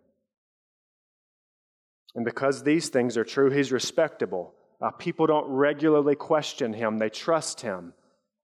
[2.15, 4.53] And because these things are true, he's respectable.
[4.81, 7.93] Uh, people don't regularly question him, they trust him.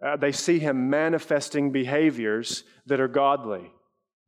[0.05, 3.71] Uh, they see him manifesting behaviors that are godly.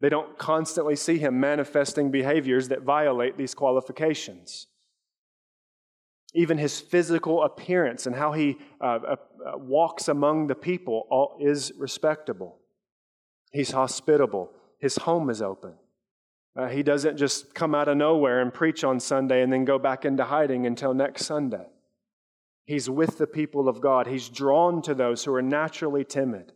[0.01, 4.67] They don't constantly see him manifesting behaviors that violate these qualifications.
[6.33, 9.15] Even his physical appearance and how he uh, uh,
[9.45, 12.57] uh, walks among the people all, is respectable.
[13.51, 14.51] He's hospitable.
[14.79, 15.73] His home is open.
[16.55, 19.79] Uh, he doesn't just come out of nowhere and preach on Sunday and then go
[19.79, 21.65] back into hiding until next Sunday.
[22.65, 24.07] He's with the people of God.
[24.07, 26.53] He's drawn to those who are naturally timid,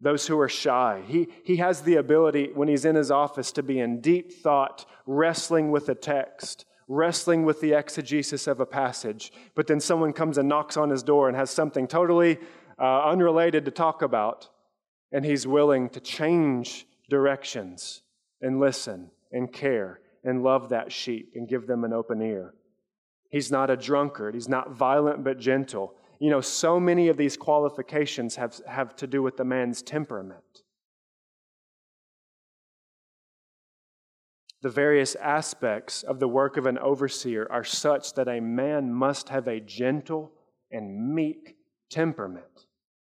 [0.00, 1.02] those who are shy.
[1.06, 4.84] He, he has the ability, when he's in his office, to be in deep thought,
[5.06, 10.38] wrestling with a text, wrestling with the exegesis of a passage, but then someone comes
[10.38, 12.38] and knocks on his door and has something totally
[12.78, 14.48] uh, unrelated to talk about,
[15.12, 18.02] and he's willing to change directions
[18.40, 22.54] and listen and care and love that sheep and give them an open ear.
[23.30, 25.94] He's not a drunkard, he's not violent but gentle.
[26.20, 30.63] You know, so many of these qualifications have, have to do with the man's temperament.
[34.64, 39.28] The various aspects of the work of an overseer are such that a man must
[39.28, 40.32] have a gentle
[40.70, 41.56] and meek
[41.90, 42.64] temperament.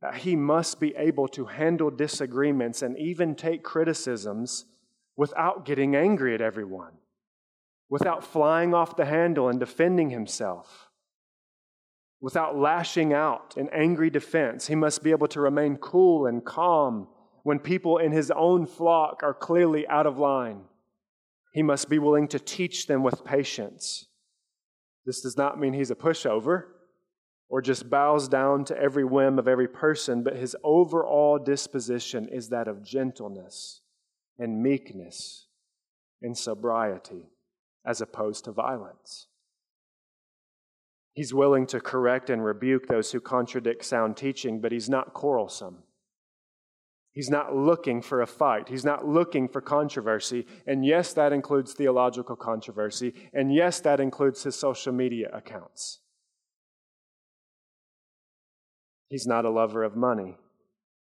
[0.02, 4.64] Uh, he must be able to handle disagreements and even take criticisms
[5.18, 6.94] without getting angry at everyone,
[7.90, 10.88] without flying off the handle and defending himself,
[12.22, 14.66] without lashing out in angry defense.
[14.66, 17.06] He must be able to remain cool and calm
[17.42, 20.62] when people in his own flock are clearly out of line.
[21.54, 24.08] He must be willing to teach them with patience.
[25.06, 26.64] This does not mean he's a pushover
[27.48, 32.48] or just bows down to every whim of every person, but his overall disposition is
[32.48, 33.82] that of gentleness
[34.36, 35.46] and meekness
[36.20, 37.30] and sobriety
[37.86, 39.28] as opposed to violence.
[41.12, 45.84] He's willing to correct and rebuke those who contradict sound teaching, but he's not quarrelsome.
[47.14, 48.68] He's not looking for a fight.
[48.68, 50.46] He's not looking for controversy.
[50.66, 53.14] And yes, that includes theological controversy.
[53.32, 56.00] And yes, that includes his social media accounts.
[59.08, 60.36] He's not a lover of money.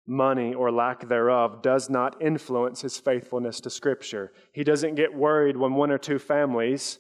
[0.07, 4.33] Money or lack thereof does not influence his faithfulness to Scripture.
[4.53, 6.99] He doesn't get worried when one or two families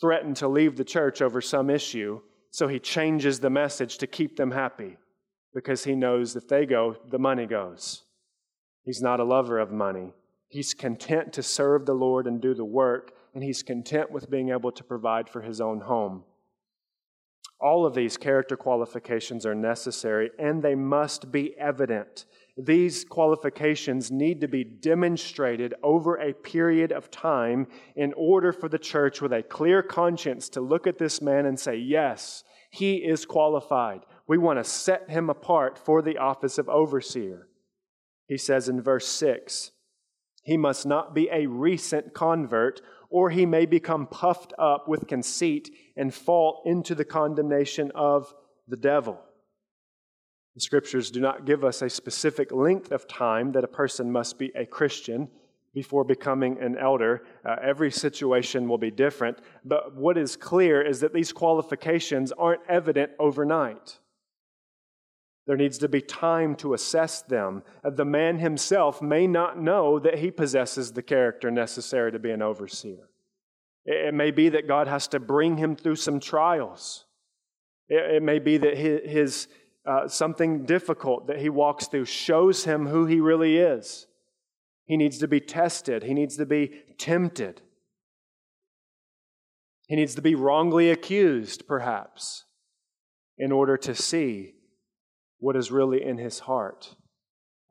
[0.00, 4.36] threaten to leave the church over some issue, so he changes the message to keep
[4.36, 4.96] them happy
[5.54, 8.02] because he knows if they go, the money goes.
[8.84, 10.12] He's not a lover of money.
[10.48, 14.50] He's content to serve the Lord and do the work, and he's content with being
[14.50, 16.24] able to provide for his own home.
[17.60, 22.24] All of these character qualifications are necessary and they must be evident.
[22.56, 27.66] These qualifications need to be demonstrated over a period of time
[27.96, 31.60] in order for the church with a clear conscience to look at this man and
[31.60, 34.00] say, Yes, he is qualified.
[34.26, 37.46] We want to set him apart for the office of overseer.
[38.30, 39.72] He says in verse 6
[40.44, 45.68] He must not be a recent convert, or he may become puffed up with conceit
[45.96, 48.32] and fall into the condemnation of
[48.68, 49.20] the devil.
[50.54, 54.38] The scriptures do not give us a specific length of time that a person must
[54.38, 55.28] be a Christian
[55.74, 57.24] before becoming an elder.
[57.44, 62.62] Uh, every situation will be different, but what is clear is that these qualifications aren't
[62.68, 63.98] evident overnight.
[65.50, 67.64] There needs to be time to assess them.
[67.82, 72.40] The man himself may not know that he possesses the character necessary to be an
[72.40, 73.08] overseer.
[73.84, 77.04] It may be that God has to bring him through some trials.
[77.88, 79.48] It may be that his,
[79.84, 84.06] uh, something difficult that he walks through shows him who he really is.
[84.84, 86.04] He needs to be tested.
[86.04, 87.60] He needs to be tempted.
[89.88, 92.44] He needs to be wrongly accused, perhaps,
[93.36, 94.54] in order to see
[95.40, 96.94] what is really in his heart.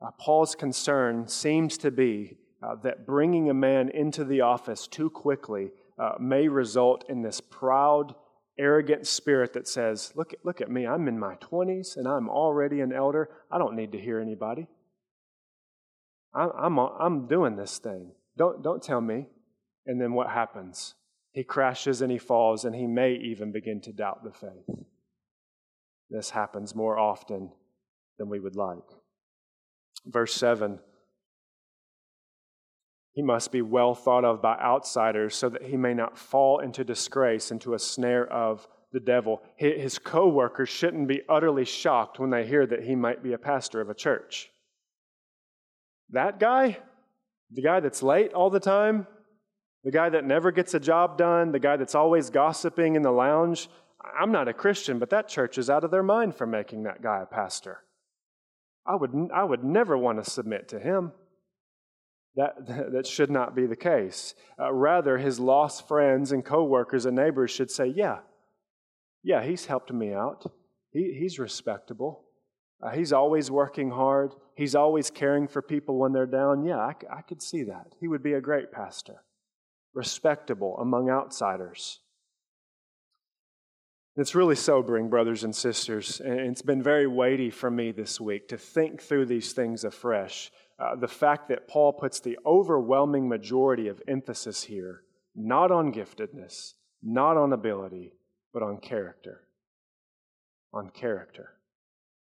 [0.04, 5.08] Uh, Paul's concern seems to be uh, that bringing a man into the office too
[5.08, 8.14] quickly uh, may result in this proud,
[8.58, 12.80] arrogant spirit that says, look, look at me, I'm in my 20s and I'm already
[12.80, 13.30] an elder.
[13.50, 14.66] I don't need to hear anybody.
[16.34, 18.12] I'm, I'm, I'm doing this thing.
[18.36, 19.26] Don't, don't tell me.
[19.86, 20.94] And then what happens?
[21.32, 24.84] He crashes and he falls, and he may even begin to doubt the faith.
[26.10, 27.52] This happens more often
[28.20, 28.84] than we would like.
[30.06, 30.78] Verse 7
[33.12, 36.84] He must be well thought of by outsiders so that he may not fall into
[36.84, 39.42] disgrace, into a snare of the devil.
[39.56, 43.38] His co workers shouldn't be utterly shocked when they hear that he might be a
[43.38, 44.50] pastor of a church.
[46.10, 46.78] That guy,
[47.50, 49.06] the guy that's late all the time,
[49.82, 53.12] the guy that never gets a job done, the guy that's always gossiping in the
[53.12, 53.70] lounge,
[54.20, 57.00] I'm not a Christian, but that church is out of their mind for making that
[57.02, 57.84] guy a pastor.
[58.90, 61.12] I would, I would never want to submit to him.
[62.34, 64.34] That, that should not be the case.
[64.58, 68.18] Uh, rather, his lost friends and coworkers and neighbors should say, Yeah,
[69.22, 70.50] yeah, he's helped me out.
[70.92, 72.24] He, he's respectable.
[72.82, 74.32] Uh, he's always working hard.
[74.56, 76.64] He's always caring for people when they're down.
[76.64, 77.94] Yeah, I, I could see that.
[78.00, 79.22] He would be a great pastor,
[79.94, 82.00] respectable among outsiders.
[84.16, 88.48] It's really sobering, brothers and sisters, and it's been very weighty for me this week
[88.48, 90.50] to think through these things afresh.
[90.78, 95.02] Uh, the fact that Paul puts the overwhelming majority of emphasis here
[95.34, 98.14] not on giftedness, not on ability,
[98.52, 99.42] but on character.
[100.74, 101.50] On character.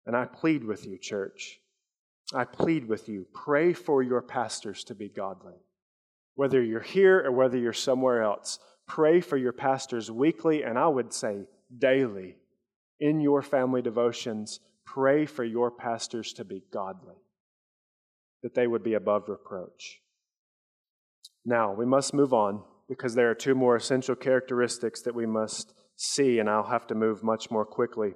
[0.07, 1.61] And I plead with you, church.
[2.35, 5.61] I plead with you, pray for your pastors to be godly.
[6.35, 8.59] Whether you're here or whether you're somewhere else,
[8.89, 12.37] pray for your pastors weekly, and I would say daily
[13.01, 17.17] in your family devotions, pray for your pastors to be godly,
[18.43, 20.01] that they would be above reproach.
[21.45, 25.75] Now, we must move on because there are two more essential characteristics that we must
[25.97, 28.15] see, and I'll have to move much more quickly.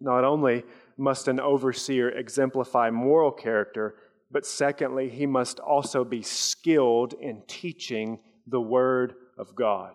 [0.00, 0.64] Not only
[0.98, 3.96] must an overseer exemplify moral character,
[4.30, 9.94] but secondly, he must also be skilled in teaching the Word of God.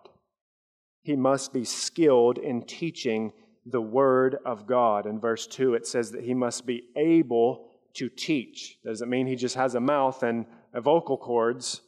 [1.03, 3.33] He must be skilled in teaching
[3.65, 5.05] the Word of God.
[5.05, 8.77] In verse 2, it says that he must be able to teach.
[8.85, 11.81] Doesn't mean he just has a mouth and vocal cords,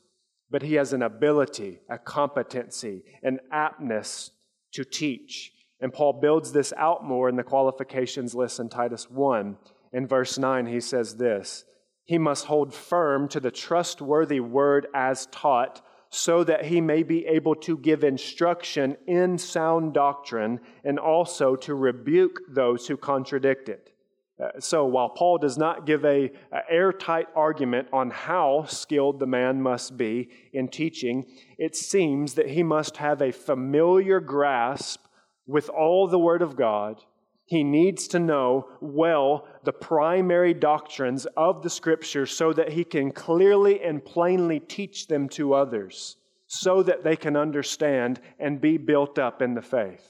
[0.50, 4.32] but he has an ability, a competency, an aptness
[4.74, 5.52] to teach.
[5.80, 9.58] And Paul builds this out more in the qualifications list in Titus 1.
[9.94, 11.66] In verse 9, he says this
[12.06, 15.82] He must hold firm to the trustworthy word as taught,
[16.14, 21.74] so that he may be able to give instruction in sound doctrine and also to
[21.74, 23.92] rebuke those who contradict it.
[24.40, 29.26] Uh, so while Paul does not give a, a, airtight argument on how skilled the
[29.26, 31.26] man must be in teaching,
[31.58, 35.04] it seems that he must have a familiar grasp
[35.48, 37.02] with all the Word of God.
[37.46, 43.12] He needs to know well the primary doctrines of the Scripture so that he can
[43.12, 46.18] clearly and plainly teach them to others,
[46.48, 50.10] so that they can understand and be built up in the faith.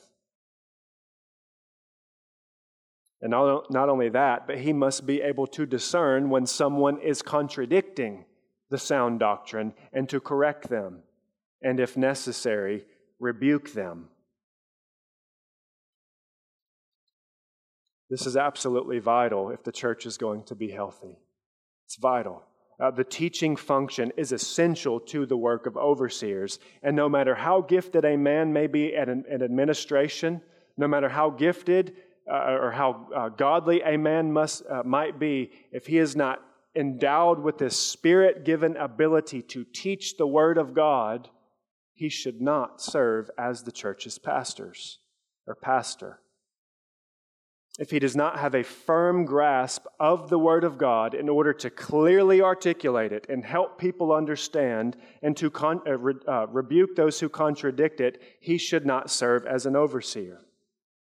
[3.21, 8.25] And not, only that, but he must be able to discern when someone is contradicting
[8.69, 11.03] the sound doctrine and to correct them,
[11.61, 12.85] and if necessary,
[13.19, 14.09] rebuke them.
[18.13, 21.17] This is absolutely vital if the church is going to be healthy.
[21.87, 22.43] It's vital.
[22.79, 26.59] Uh, the teaching function is essential to the work of overseers.
[26.83, 30.43] And no matter how gifted a man may be at an, at administration,
[30.77, 31.95] no matter how gifted
[32.31, 36.39] uh, or how uh, godly a man must, uh, might be, if he is not
[36.75, 41.29] endowed with this spirit given ability to teach the Word of God,
[41.95, 44.99] he should not serve as the church's pastors
[45.47, 46.19] or pastor.
[47.79, 51.53] If he does not have a firm grasp of the Word of God in order
[51.53, 56.95] to clearly articulate it and help people understand and to con- uh, re- uh, rebuke
[56.95, 60.41] those who contradict it, he should not serve as an overseer.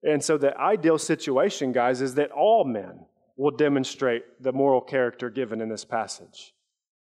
[0.05, 5.31] And so, the ideal situation, guys, is that all men will demonstrate the moral character
[5.31, 6.55] given in this passage.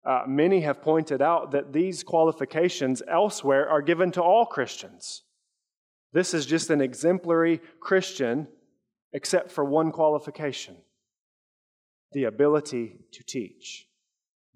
[0.05, 5.25] Uh, many have pointed out that these qualifications elsewhere are given to all Christians.
[6.13, 8.49] This is just an exemplary Christian,
[9.13, 10.77] except for one qualification
[12.13, 13.87] the ability to teach,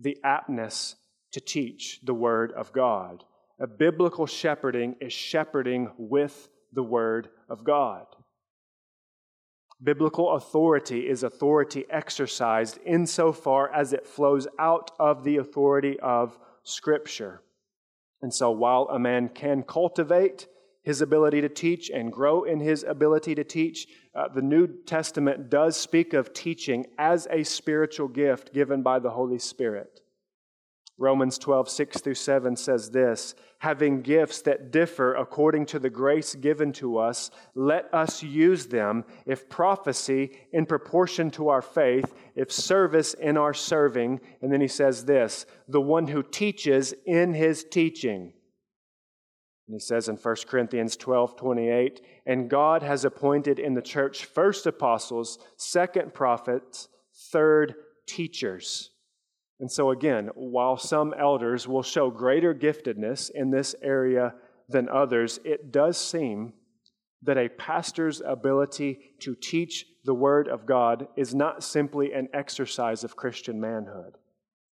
[0.00, 0.96] the aptness
[1.32, 3.24] to teach the Word of God.
[3.60, 8.06] A biblical shepherding is shepherding with the Word of God.
[9.82, 17.42] Biblical authority is authority exercised insofar as it flows out of the authority of Scripture.
[18.22, 20.46] And so, while a man can cultivate
[20.84, 25.50] his ability to teach and grow in his ability to teach, uh, the New Testament
[25.50, 30.00] does speak of teaching as a spiritual gift given by the Holy Spirit.
[30.96, 36.34] Romans 12, 6 through 7 says this Having gifts that differ according to the grace
[36.34, 42.52] given to us, let us use them, if prophecy in proportion to our faith, if
[42.52, 44.20] service in our serving.
[44.40, 48.34] And then he says this the one who teaches in his teaching.
[49.66, 54.26] And he says in 1 Corinthians 12, 28, and God has appointed in the church
[54.26, 56.88] first apostles, second prophets,
[57.30, 57.74] third
[58.06, 58.90] teachers
[59.60, 64.34] and so, again, while some elders will show greater giftedness in this area
[64.68, 66.54] than others, it does seem
[67.22, 73.04] that a pastor's ability to teach the Word of God is not simply an exercise
[73.04, 74.18] of Christian manhood.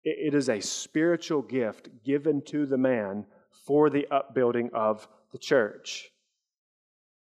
[0.02, 3.26] It is a spiritual gift given to the man
[3.70, 6.10] for the upbuilding of the church.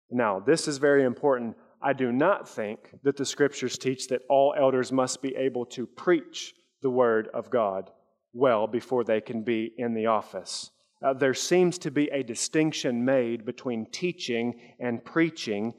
[0.10, 1.56] Now, this is very important.
[1.80, 5.86] I do not think that the scriptures teach that all elders must be able to
[5.86, 7.91] preach the Word of God
[8.34, 10.72] well before they can be in the office.
[11.06, 15.76] Uh, there seems to be a distinction made between teaching and preaching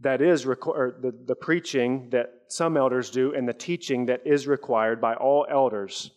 [0.00, 4.46] that is requ- the, the preaching that some elders do and the teaching that is
[4.46, 6.10] required by all elders.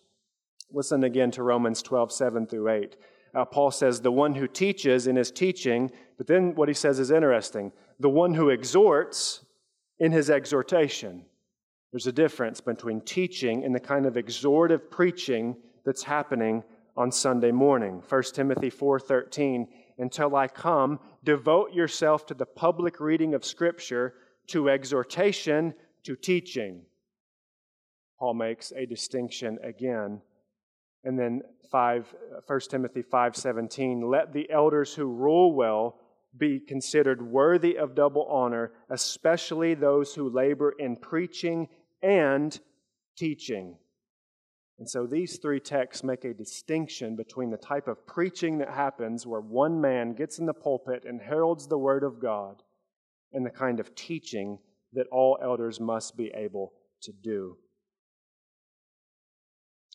[0.71, 2.95] Listen again to Romans 12, 7 through 8.
[3.33, 6.99] Uh, Paul says, The one who teaches in his teaching, but then what he says
[6.99, 7.71] is interesting.
[7.99, 9.43] The one who exhorts
[9.99, 11.25] in his exhortation.
[11.91, 15.55] There's a difference between teaching and the kind of exhortive preaching
[15.85, 16.63] that's happening
[16.95, 18.01] on Sunday morning.
[18.07, 19.67] 1 Timothy 4:13,
[19.97, 24.15] until I come, devote yourself to the public reading of scripture,
[24.47, 25.73] to exhortation,
[26.03, 26.85] to teaching.
[28.19, 30.21] Paul makes a distinction again.
[31.03, 31.41] And then
[31.71, 35.99] 5 1 Timothy 5:17, let the elders who rule well
[36.37, 41.67] be considered worthy of double honor, especially those who labor in preaching
[42.01, 42.59] and
[43.15, 43.77] teaching.
[44.79, 49.27] And so these three texts make a distinction between the type of preaching that happens
[49.27, 52.63] where one man gets in the pulpit and heralds the Word of God
[53.31, 54.59] and the kind of teaching
[54.93, 57.57] that all elders must be able to do.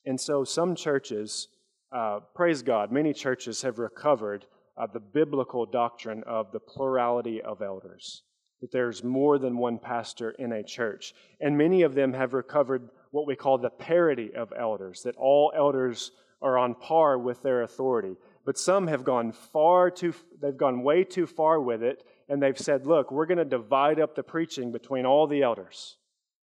[0.06, 1.48] And so some churches,
[1.92, 4.46] uh, praise God, many churches have recovered
[4.76, 8.22] uh, the biblical doctrine of the plurality of elders,
[8.60, 11.14] that there's more than one pastor in a church.
[11.40, 15.52] And many of them have recovered what we call the parity of elders, that all
[15.56, 18.16] elders are on par with their authority.
[18.44, 22.58] But some have gone far too, they've gone way too far with it, and they've
[22.58, 25.96] said, look, we're going to divide up the preaching between all the elders.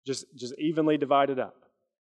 [0.07, 1.67] Just, just evenly divide it up.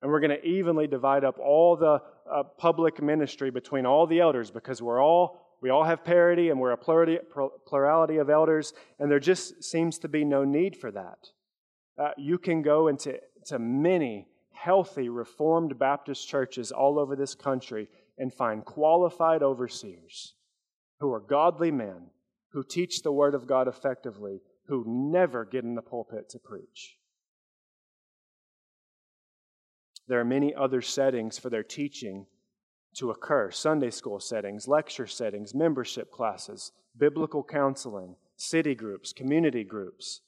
[0.02, 4.20] And we're going to evenly divide up all the uh, public ministry between all the
[4.20, 7.20] elders because we're all we all have parity and we're a plurality,
[7.68, 11.32] plurality of elders, and there just seems to be no need for that.
[11.98, 17.90] Uh, you can go into to many healthy Reformed Baptist churches all over this country
[18.18, 20.34] and find qualified overseers
[21.00, 22.10] who are godly men
[22.52, 26.98] who teach the Word of God effectively, who never get in the pulpit to preach.
[30.10, 32.26] There are many other settings for their teaching
[32.96, 40.22] to occur Sunday school settings, lecture settings, membership classes, biblical counseling, city groups, community groups.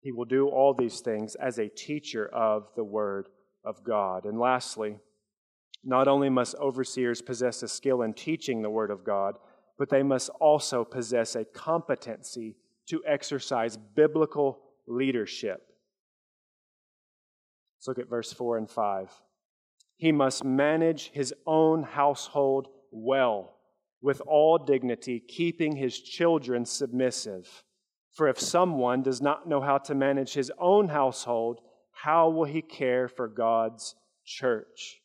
[0.00, 3.28] He will do all these things as a teacher of the Word
[3.64, 4.24] of God.
[4.24, 4.98] And lastly,
[5.82, 9.34] not only must overseers possess a skill in teaching the Word of God,
[9.76, 12.54] but they must also possess a competency
[12.86, 15.69] to exercise biblical leadership.
[17.80, 19.10] Let's look at verse 4 and 5.
[19.96, 23.56] He must manage his own household well,
[24.02, 27.64] with all dignity, keeping his children submissive.
[28.12, 31.60] For if someone does not know how to manage his own household,
[31.92, 33.94] how will he care for God's
[34.26, 35.00] church?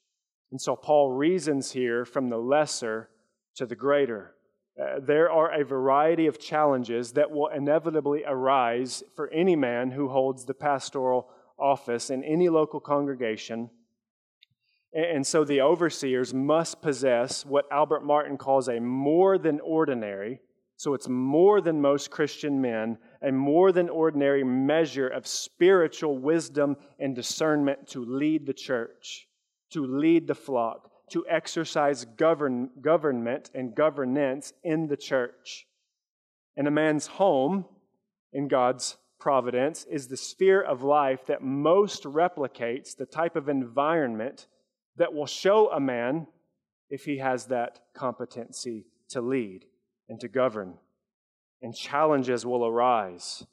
[0.52, 3.10] And so Paul reasons here from the lesser
[3.56, 4.36] to the greater.
[4.78, 10.10] Uh, there are a variety of challenges that will inevitably arise for any man who
[10.10, 13.70] holds the pastoral office in any local congregation.
[14.94, 20.40] And so the overseers must possess what Albert Martin calls a more than ordinary,
[20.78, 26.78] so it's more than most Christian men, a more than ordinary measure of spiritual wisdom
[27.00, 29.28] and discernment to lead the church,
[29.72, 35.66] to lead the flock, to exercise govern, government and governance in the church.
[36.58, 37.66] And a man's home,
[38.36, 44.48] in God's providence, is the sphere of life that most replicates the type of environment
[44.98, 46.28] that will show a man
[46.90, 49.66] if he has that competency to lead
[50.08, 50.76] and to govern.
[51.62, 53.46] And challenges will arise.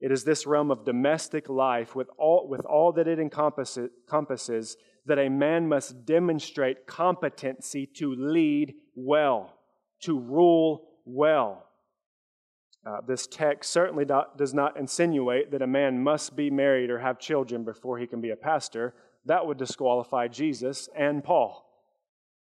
[0.00, 4.76] It is this realm of domestic life with all, with all that it encompasses, encompasses
[5.06, 9.54] that a man must demonstrate competency to lead well,
[10.02, 11.65] to rule well.
[12.86, 17.00] Uh, this text certainly do, does not insinuate that a man must be married or
[17.00, 18.94] have children before he can be a pastor.
[19.24, 21.64] That would disqualify Jesus and Paul.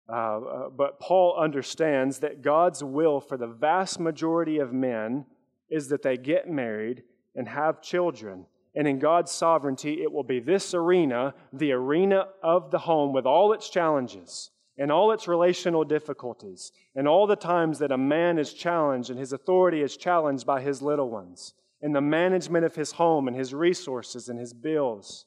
[0.10, 5.26] Uh, uh, but Paul understands that God's will for the vast majority of men
[5.70, 7.04] is that they get married
[7.34, 8.46] and have children.
[8.76, 13.26] And in God's sovereignty, it will be this arena, the arena of the home, with
[13.26, 18.38] all its challenges and all its relational difficulties, and all the times that a man
[18.38, 22.76] is challenged and his authority is challenged by his little ones, and the management of
[22.76, 25.26] his home and his resources and his bills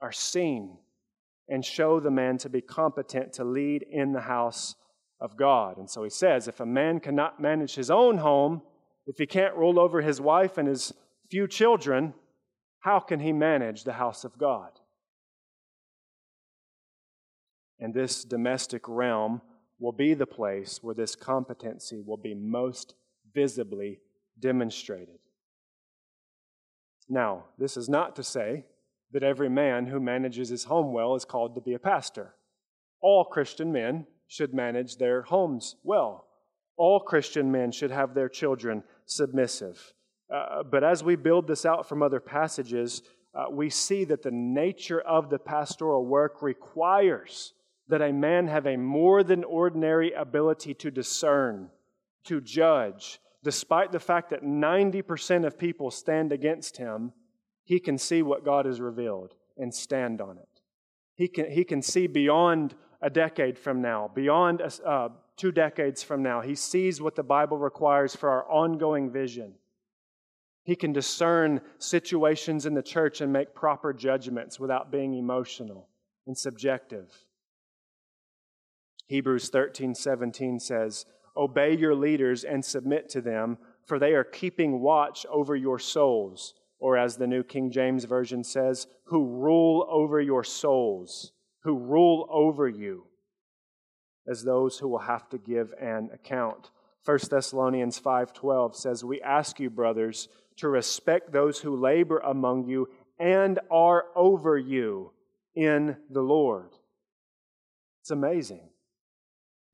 [0.00, 0.78] are seen
[1.48, 4.74] and show the man to be competent to lead in the house
[5.20, 5.78] of God.
[5.78, 8.62] And so he says if a man cannot manage his own home,
[9.06, 10.92] if he can't rule over his wife and his
[11.30, 12.14] few children,
[12.80, 14.70] how can he manage the house of God?
[17.82, 19.42] And this domestic realm
[19.80, 22.94] will be the place where this competency will be most
[23.34, 23.98] visibly
[24.38, 25.18] demonstrated.
[27.08, 28.66] Now, this is not to say
[29.10, 32.36] that every man who manages his home well is called to be a pastor.
[33.00, 36.28] All Christian men should manage their homes well.
[36.76, 39.92] All Christian men should have their children submissive.
[40.32, 43.02] Uh, but as we build this out from other passages,
[43.34, 47.54] uh, we see that the nature of the pastoral work requires
[47.88, 51.70] that a man have a more than ordinary ability to discern,
[52.24, 53.20] to judge.
[53.42, 57.12] Despite the fact that 90% of people stand against him,
[57.64, 60.48] he can see what God has revealed and stand on it.
[61.14, 66.22] He can, he can see beyond a decade from now, beyond uh, two decades from
[66.22, 66.40] now.
[66.40, 69.54] He sees what the Bible requires for our ongoing vision.
[70.64, 75.88] He can discern situations in the church and make proper judgments without being emotional
[76.26, 77.12] and subjective.
[79.12, 81.04] Hebrews 13 17 says,
[81.36, 86.54] Obey your leaders and submit to them, for they are keeping watch over your souls.
[86.78, 92.26] Or, as the New King James Version says, who rule over your souls, who rule
[92.30, 93.04] over you.
[94.26, 96.70] as those who will have to give an account.
[97.04, 102.88] 1 Thessalonians 5:12 says, "We ask you, brothers, to respect those who labor among you
[103.18, 105.12] and are over you
[105.54, 106.78] in the Lord."
[108.00, 108.71] It's amazing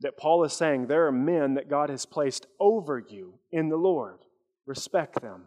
[0.01, 3.77] that Paul is saying there are men that God has placed over you in the
[3.77, 4.21] Lord.
[4.67, 5.45] Respect them.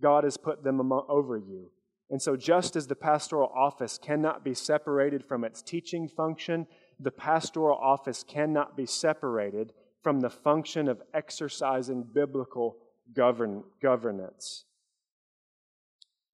[0.00, 1.70] God has put them over you.
[2.10, 6.66] And so, just as the pastoral office cannot be separated from its teaching function,
[7.00, 9.72] the pastoral office cannot be separated
[10.02, 12.76] from the function of exercising biblical
[13.14, 14.64] govern, governance.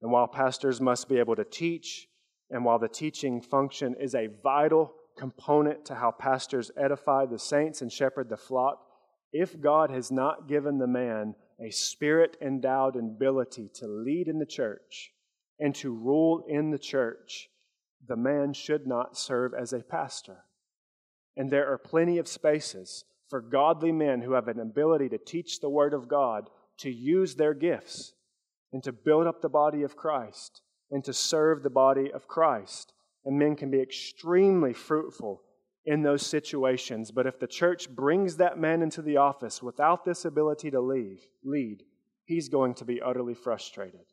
[0.03, 2.09] And while pastors must be able to teach,
[2.51, 7.83] and while the teaching function is a vital component to how pastors edify the saints
[7.83, 8.87] and shepherd the flock,
[9.33, 14.47] if God has not given the man a spirit endowed ability to lead in the
[14.47, 15.12] church
[15.59, 17.49] and to rule in the church,
[18.07, 20.45] the man should not serve as a pastor.
[21.37, 25.61] And there are plenty of spaces for godly men who have an ability to teach
[25.61, 26.49] the Word of God
[26.79, 28.14] to use their gifts
[28.73, 32.93] and to build up the body of Christ and to serve the body of Christ.
[33.29, 35.43] And men can be extremely fruitful
[35.85, 37.11] in those situations.
[37.11, 41.26] But if the church brings that man into the office without this ability to leave,
[41.45, 41.83] lead,
[42.24, 44.07] he's going to be utterly frustrated.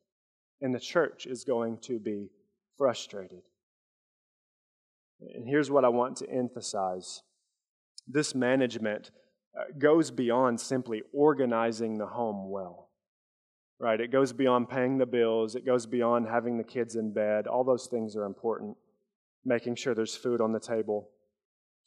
[0.60, 2.30] And the church is going to be
[2.78, 3.44] frustrated.
[5.22, 7.22] And here's what I want to emphasize
[8.10, 9.12] this management
[9.58, 12.90] uh, goes beyond simply organizing the home well.
[13.80, 14.02] Right?
[14.02, 17.48] It goes beyond paying the bills, it goes beyond having the kids in bed.
[17.48, 18.76] All those things are important.
[19.46, 21.10] Making sure there's food on the table.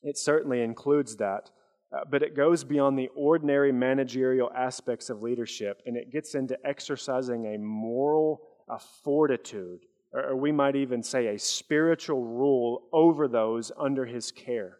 [0.02, 1.50] It certainly includes that.
[1.90, 6.58] Uh, but it goes beyond the ordinary managerial aspects of leadership and it gets into
[6.64, 9.80] exercising a moral a fortitude,
[10.12, 14.78] or we might even say a spiritual rule over those under his care.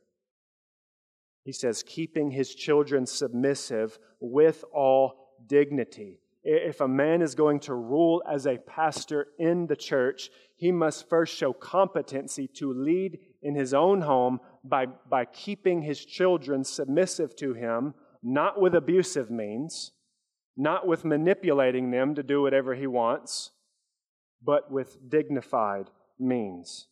[1.45, 6.21] He says, keeping his children submissive with all dignity.
[6.43, 11.09] If a man is going to rule as a pastor in the church, he must
[11.09, 17.37] first show competency to lead in his own home by, by keeping his children submissive
[17.37, 17.95] to him,
[18.25, 19.93] not with abusive means,
[20.57, 23.53] not with manipulating them to do whatever he wants,
[24.43, 26.89] but with dignified means.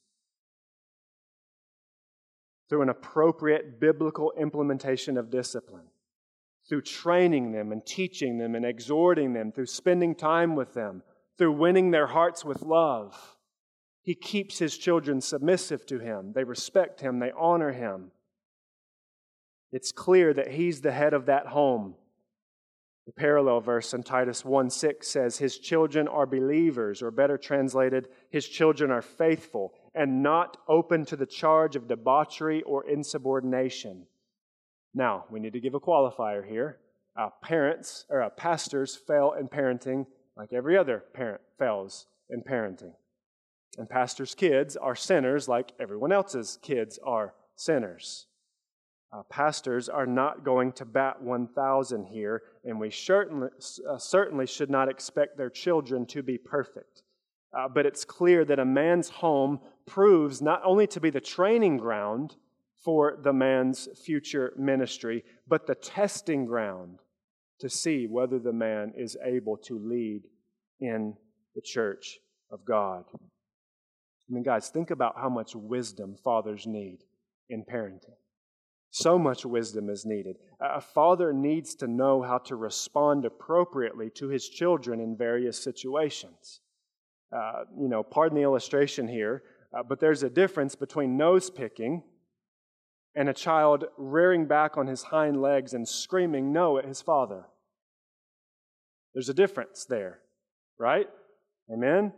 [2.68, 5.88] Through an appropriate biblical implementation of discipline,
[6.68, 11.02] through training them and teaching them and exhorting them, through spending time with them,
[11.36, 13.36] through winning their hearts with love
[14.07, 16.32] he keeps his children submissive to him.
[16.32, 18.12] They respect him, they honor him.
[19.72, 21.96] It's clear that he's the head of that home.
[23.07, 28.09] The parallel verse in Titus 1 6 says, His children are believers, or better translated,
[28.30, 34.07] His children are faithful and not open to the charge of debauchery or insubordination.
[34.94, 36.78] Now, we need to give a qualifier here.
[37.42, 42.92] Parents, or pastors, fail in parenting like every other parent fails in parenting.
[43.77, 48.27] And pastors' kids are sinners like everyone else's kids are sinners.
[49.12, 53.49] Uh, pastors are not going to bat 1,000 here, and we certainly,
[53.89, 57.03] uh, certainly should not expect their children to be perfect.
[57.57, 61.77] Uh, but it's clear that a man's home proves not only to be the training
[61.77, 62.35] ground
[62.85, 66.99] for the man's future ministry, but the testing ground
[67.59, 70.22] to see whether the man is able to lead
[70.81, 71.16] in
[71.55, 72.18] the church
[72.51, 73.05] of God.
[74.29, 76.99] I mean, guys, think about how much wisdom fathers need
[77.49, 78.16] in parenting.
[78.91, 80.37] So much wisdom is needed.
[80.61, 86.61] A father needs to know how to respond appropriately to his children in various situations.
[87.31, 89.43] Uh, you know, pardon the illustration here,
[89.77, 92.03] uh, but there's a difference between nose picking
[93.14, 97.45] and a child rearing back on his hind legs and screaming no at his father.
[99.14, 100.20] There's a difference there,
[100.79, 101.09] right?
[101.72, 102.12] Amen?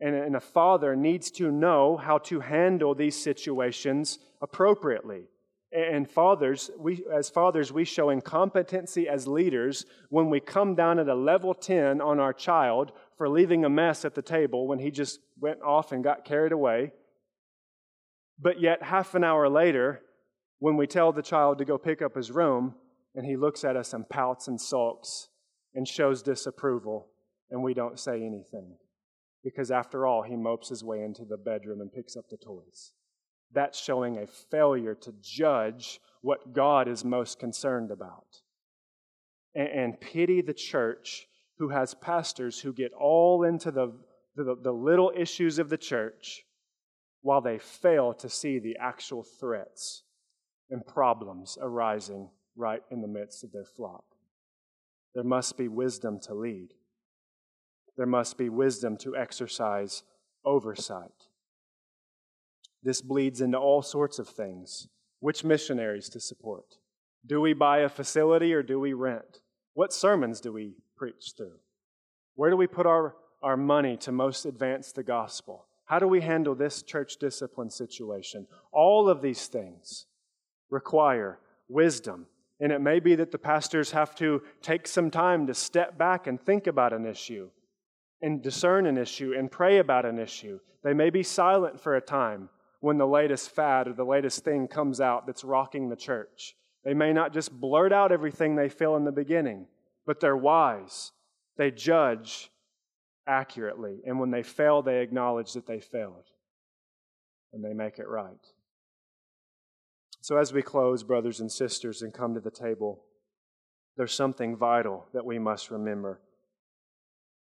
[0.00, 5.24] And a father needs to know how to handle these situations appropriately.
[5.72, 11.08] And fathers, we, as fathers, we show incompetency as leaders when we come down at
[11.08, 14.90] a level 10 on our child for leaving a mess at the table when he
[14.90, 16.92] just went off and got carried away.
[18.40, 20.00] But yet, half an hour later,
[20.58, 22.74] when we tell the child to go pick up his room,
[23.14, 25.28] and he looks at us and pouts and sulks
[25.74, 27.08] and shows disapproval,
[27.50, 28.76] and we don't say anything
[29.42, 32.92] because after all, he mopes his way into the bedroom and picks up the toys.
[33.52, 38.26] That's showing a failure to judge what God is most concerned about.
[39.54, 41.26] And, and pity the church
[41.58, 43.92] who has pastors who get all into the,
[44.36, 46.42] the, the little issues of the church
[47.22, 50.02] while they fail to see the actual threats
[50.70, 54.04] and problems arising right in the midst of their flock.
[55.14, 56.68] There must be wisdom to lead.
[57.96, 60.02] There must be wisdom to exercise
[60.44, 61.28] oversight.
[62.82, 64.88] This bleeds into all sorts of things.
[65.20, 66.76] Which missionaries to support?
[67.26, 69.40] Do we buy a facility or do we rent?
[69.74, 71.58] What sermons do we preach through?
[72.36, 75.66] Where do we put our, our money to most advance the gospel?
[75.84, 78.46] How do we handle this church discipline situation?
[78.72, 80.06] All of these things
[80.70, 81.38] require
[81.68, 82.26] wisdom.
[82.60, 86.26] And it may be that the pastors have to take some time to step back
[86.26, 87.50] and think about an issue
[88.22, 90.58] and discern an issue and pray about an issue.
[90.82, 92.48] They may be silent for a time
[92.80, 96.54] when the latest fad or the latest thing comes out that's rocking the church.
[96.84, 99.66] They may not just blurt out everything they feel in the beginning,
[100.06, 101.12] but they're wise
[101.60, 102.50] they judge
[103.26, 104.00] accurately.
[104.06, 106.24] And when they fail, they acknowledge that they failed.
[107.52, 108.46] And they make it right.
[110.22, 113.04] So, as we close, brothers and sisters, and come to the table,
[113.98, 116.22] there's something vital that we must remember.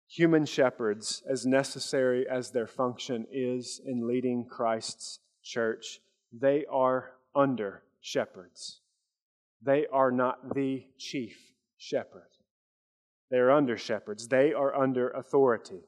[0.09, 5.99] Human shepherds, as necessary as their function is in leading Christ's church,
[6.31, 8.79] they are under shepherds.
[9.61, 11.37] They are not the chief
[11.77, 12.29] shepherd.
[13.29, 15.81] They are under shepherds, they are under authority.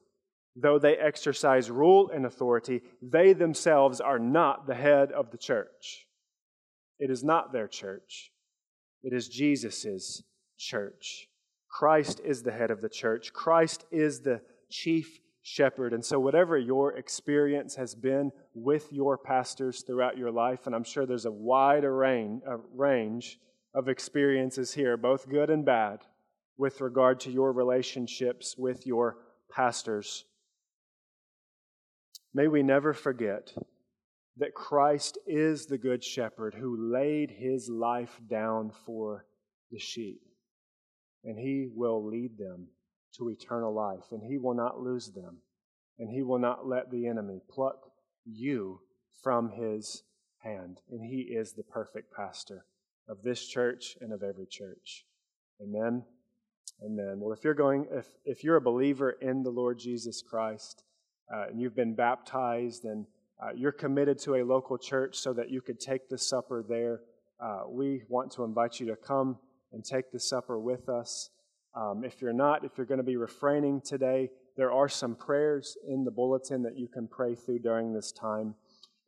[0.54, 6.06] Though they exercise rule and authority, they themselves are not the head of the church.
[6.98, 8.32] It is not their church,
[9.02, 10.22] it is Jesus'
[10.58, 11.29] church.
[11.70, 15.92] Christ is the head of the church, Christ is the chief shepherd.
[15.92, 20.84] And so, whatever your experience has been with your pastors throughout your life, and I'm
[20.84, 23.38] sure there's a wide range
[23.74, 26.00] of experiences here, both good and bad
[26.56, 29.16] with regard to your relationships with your
[29.50, 30.24] pastors.
[32.34, 33.52] May we never forget
[34.36, 39.24] that Christ is the Good Shepherd who laid his life down for
[39.70, 40.20] the sheep.
[41.24, 42.68] And he will lead them
[43.16, 45.38] to eternal life, and he will not lose them,
[45.98, 47.90] and he will not let the enemy pluck
[48.24, 48.80] you
[49.22, 50.02] from his
[50.38, 50.80] hand.
[50.90, 52.64] And he is the perfect pastor
[53.08, 55.04] of this church and of every church.
[55.62, 56.04] Amen.
[56.82, 57.20] Amen.
[57.20, 60.82] Well, if you're going, if, if you're a believer in the Lord Jesus Christ
[61.34, 63.06] uh, and you've been baptized and
[63.42, 67.00] uh, you're committed to a local church so that you could take the supper there,
[67.38, 69.38] uh, we want to invite you to come
[69.72, 71.30] and take the supper with us.
[71.74, 75.76] Um, if you're not, if you're going to be refraining today, there are some prayers
[75.88, 78.54] in the bulletin that you can pray through during this time.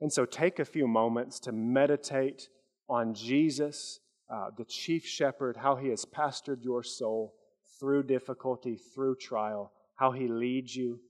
[0.00, 2.48] And so take a few moments to meditate
[2.88, 4.00] on Jesus,
[4.32, 7.34] uh, the chief shepherd, how he has pastored your soul
[7.82, 11.00] through difficulty, through trial, how He leads you.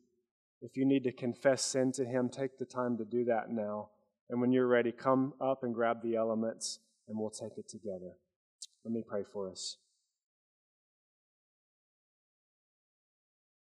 [0.62, 3.90] If you need to confess sin to Him, take the time to do that now.
[4.30, 6.78] And when you're ready, come up and grab the elements,
[7.08, 8.12] and we'll take it together.
[8.84, 9.76] Let me pray for us.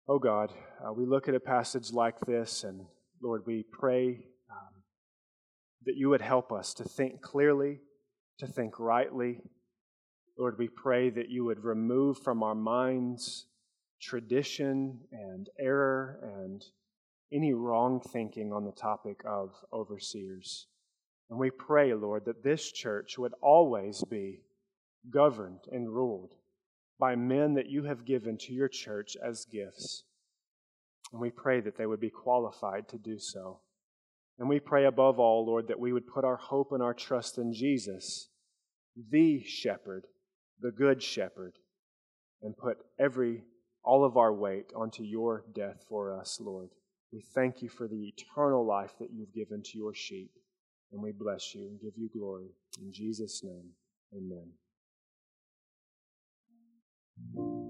[0.08, 0.52] Oh God,
[0.84, 2.86] uh, we look at a passage like this, and
[3.22, 4.82] Lord, we pray um,
[5.84, 7.80] that you would help us to think clearly,
[8.38, 9.40] to think rightly,
[10.38, 13.44] Lord, we pray that you would remove from our minds
[14.00, 16.64] tradition and error and
[17.30, 20.66] any wrong thinking on the topic of overseers.
[21.28, 24.40] And we pray, Lord, that this church would always be
[25.08, 26.34] governed and ruled
[26.98, 30.04] by men that you have given to your church as gifts.
[31.12, 33.60] And we pray that they would be qualified to do so.
[34.38, 37.38] And we pray above all, Lord, that we would put our hope and our trust
[37.38, 38.28] in Jesus,
[39.10, 40.06] the shepherd
[40.60, 41.54] the good shepherd,
[42.42, 43.44] and put every
[43.82, 46.68] all of our weight onto your death for us, Lord.
[47.12, 50.30] We thank you for the eternal life that you've given to your sheep,
[50.92, 52.50] and we bless you and give you glory.
[52.80, 53.70] In Jesus' name,
[54.14, 54.50] amen.
[57.22, 57.69] Thank you.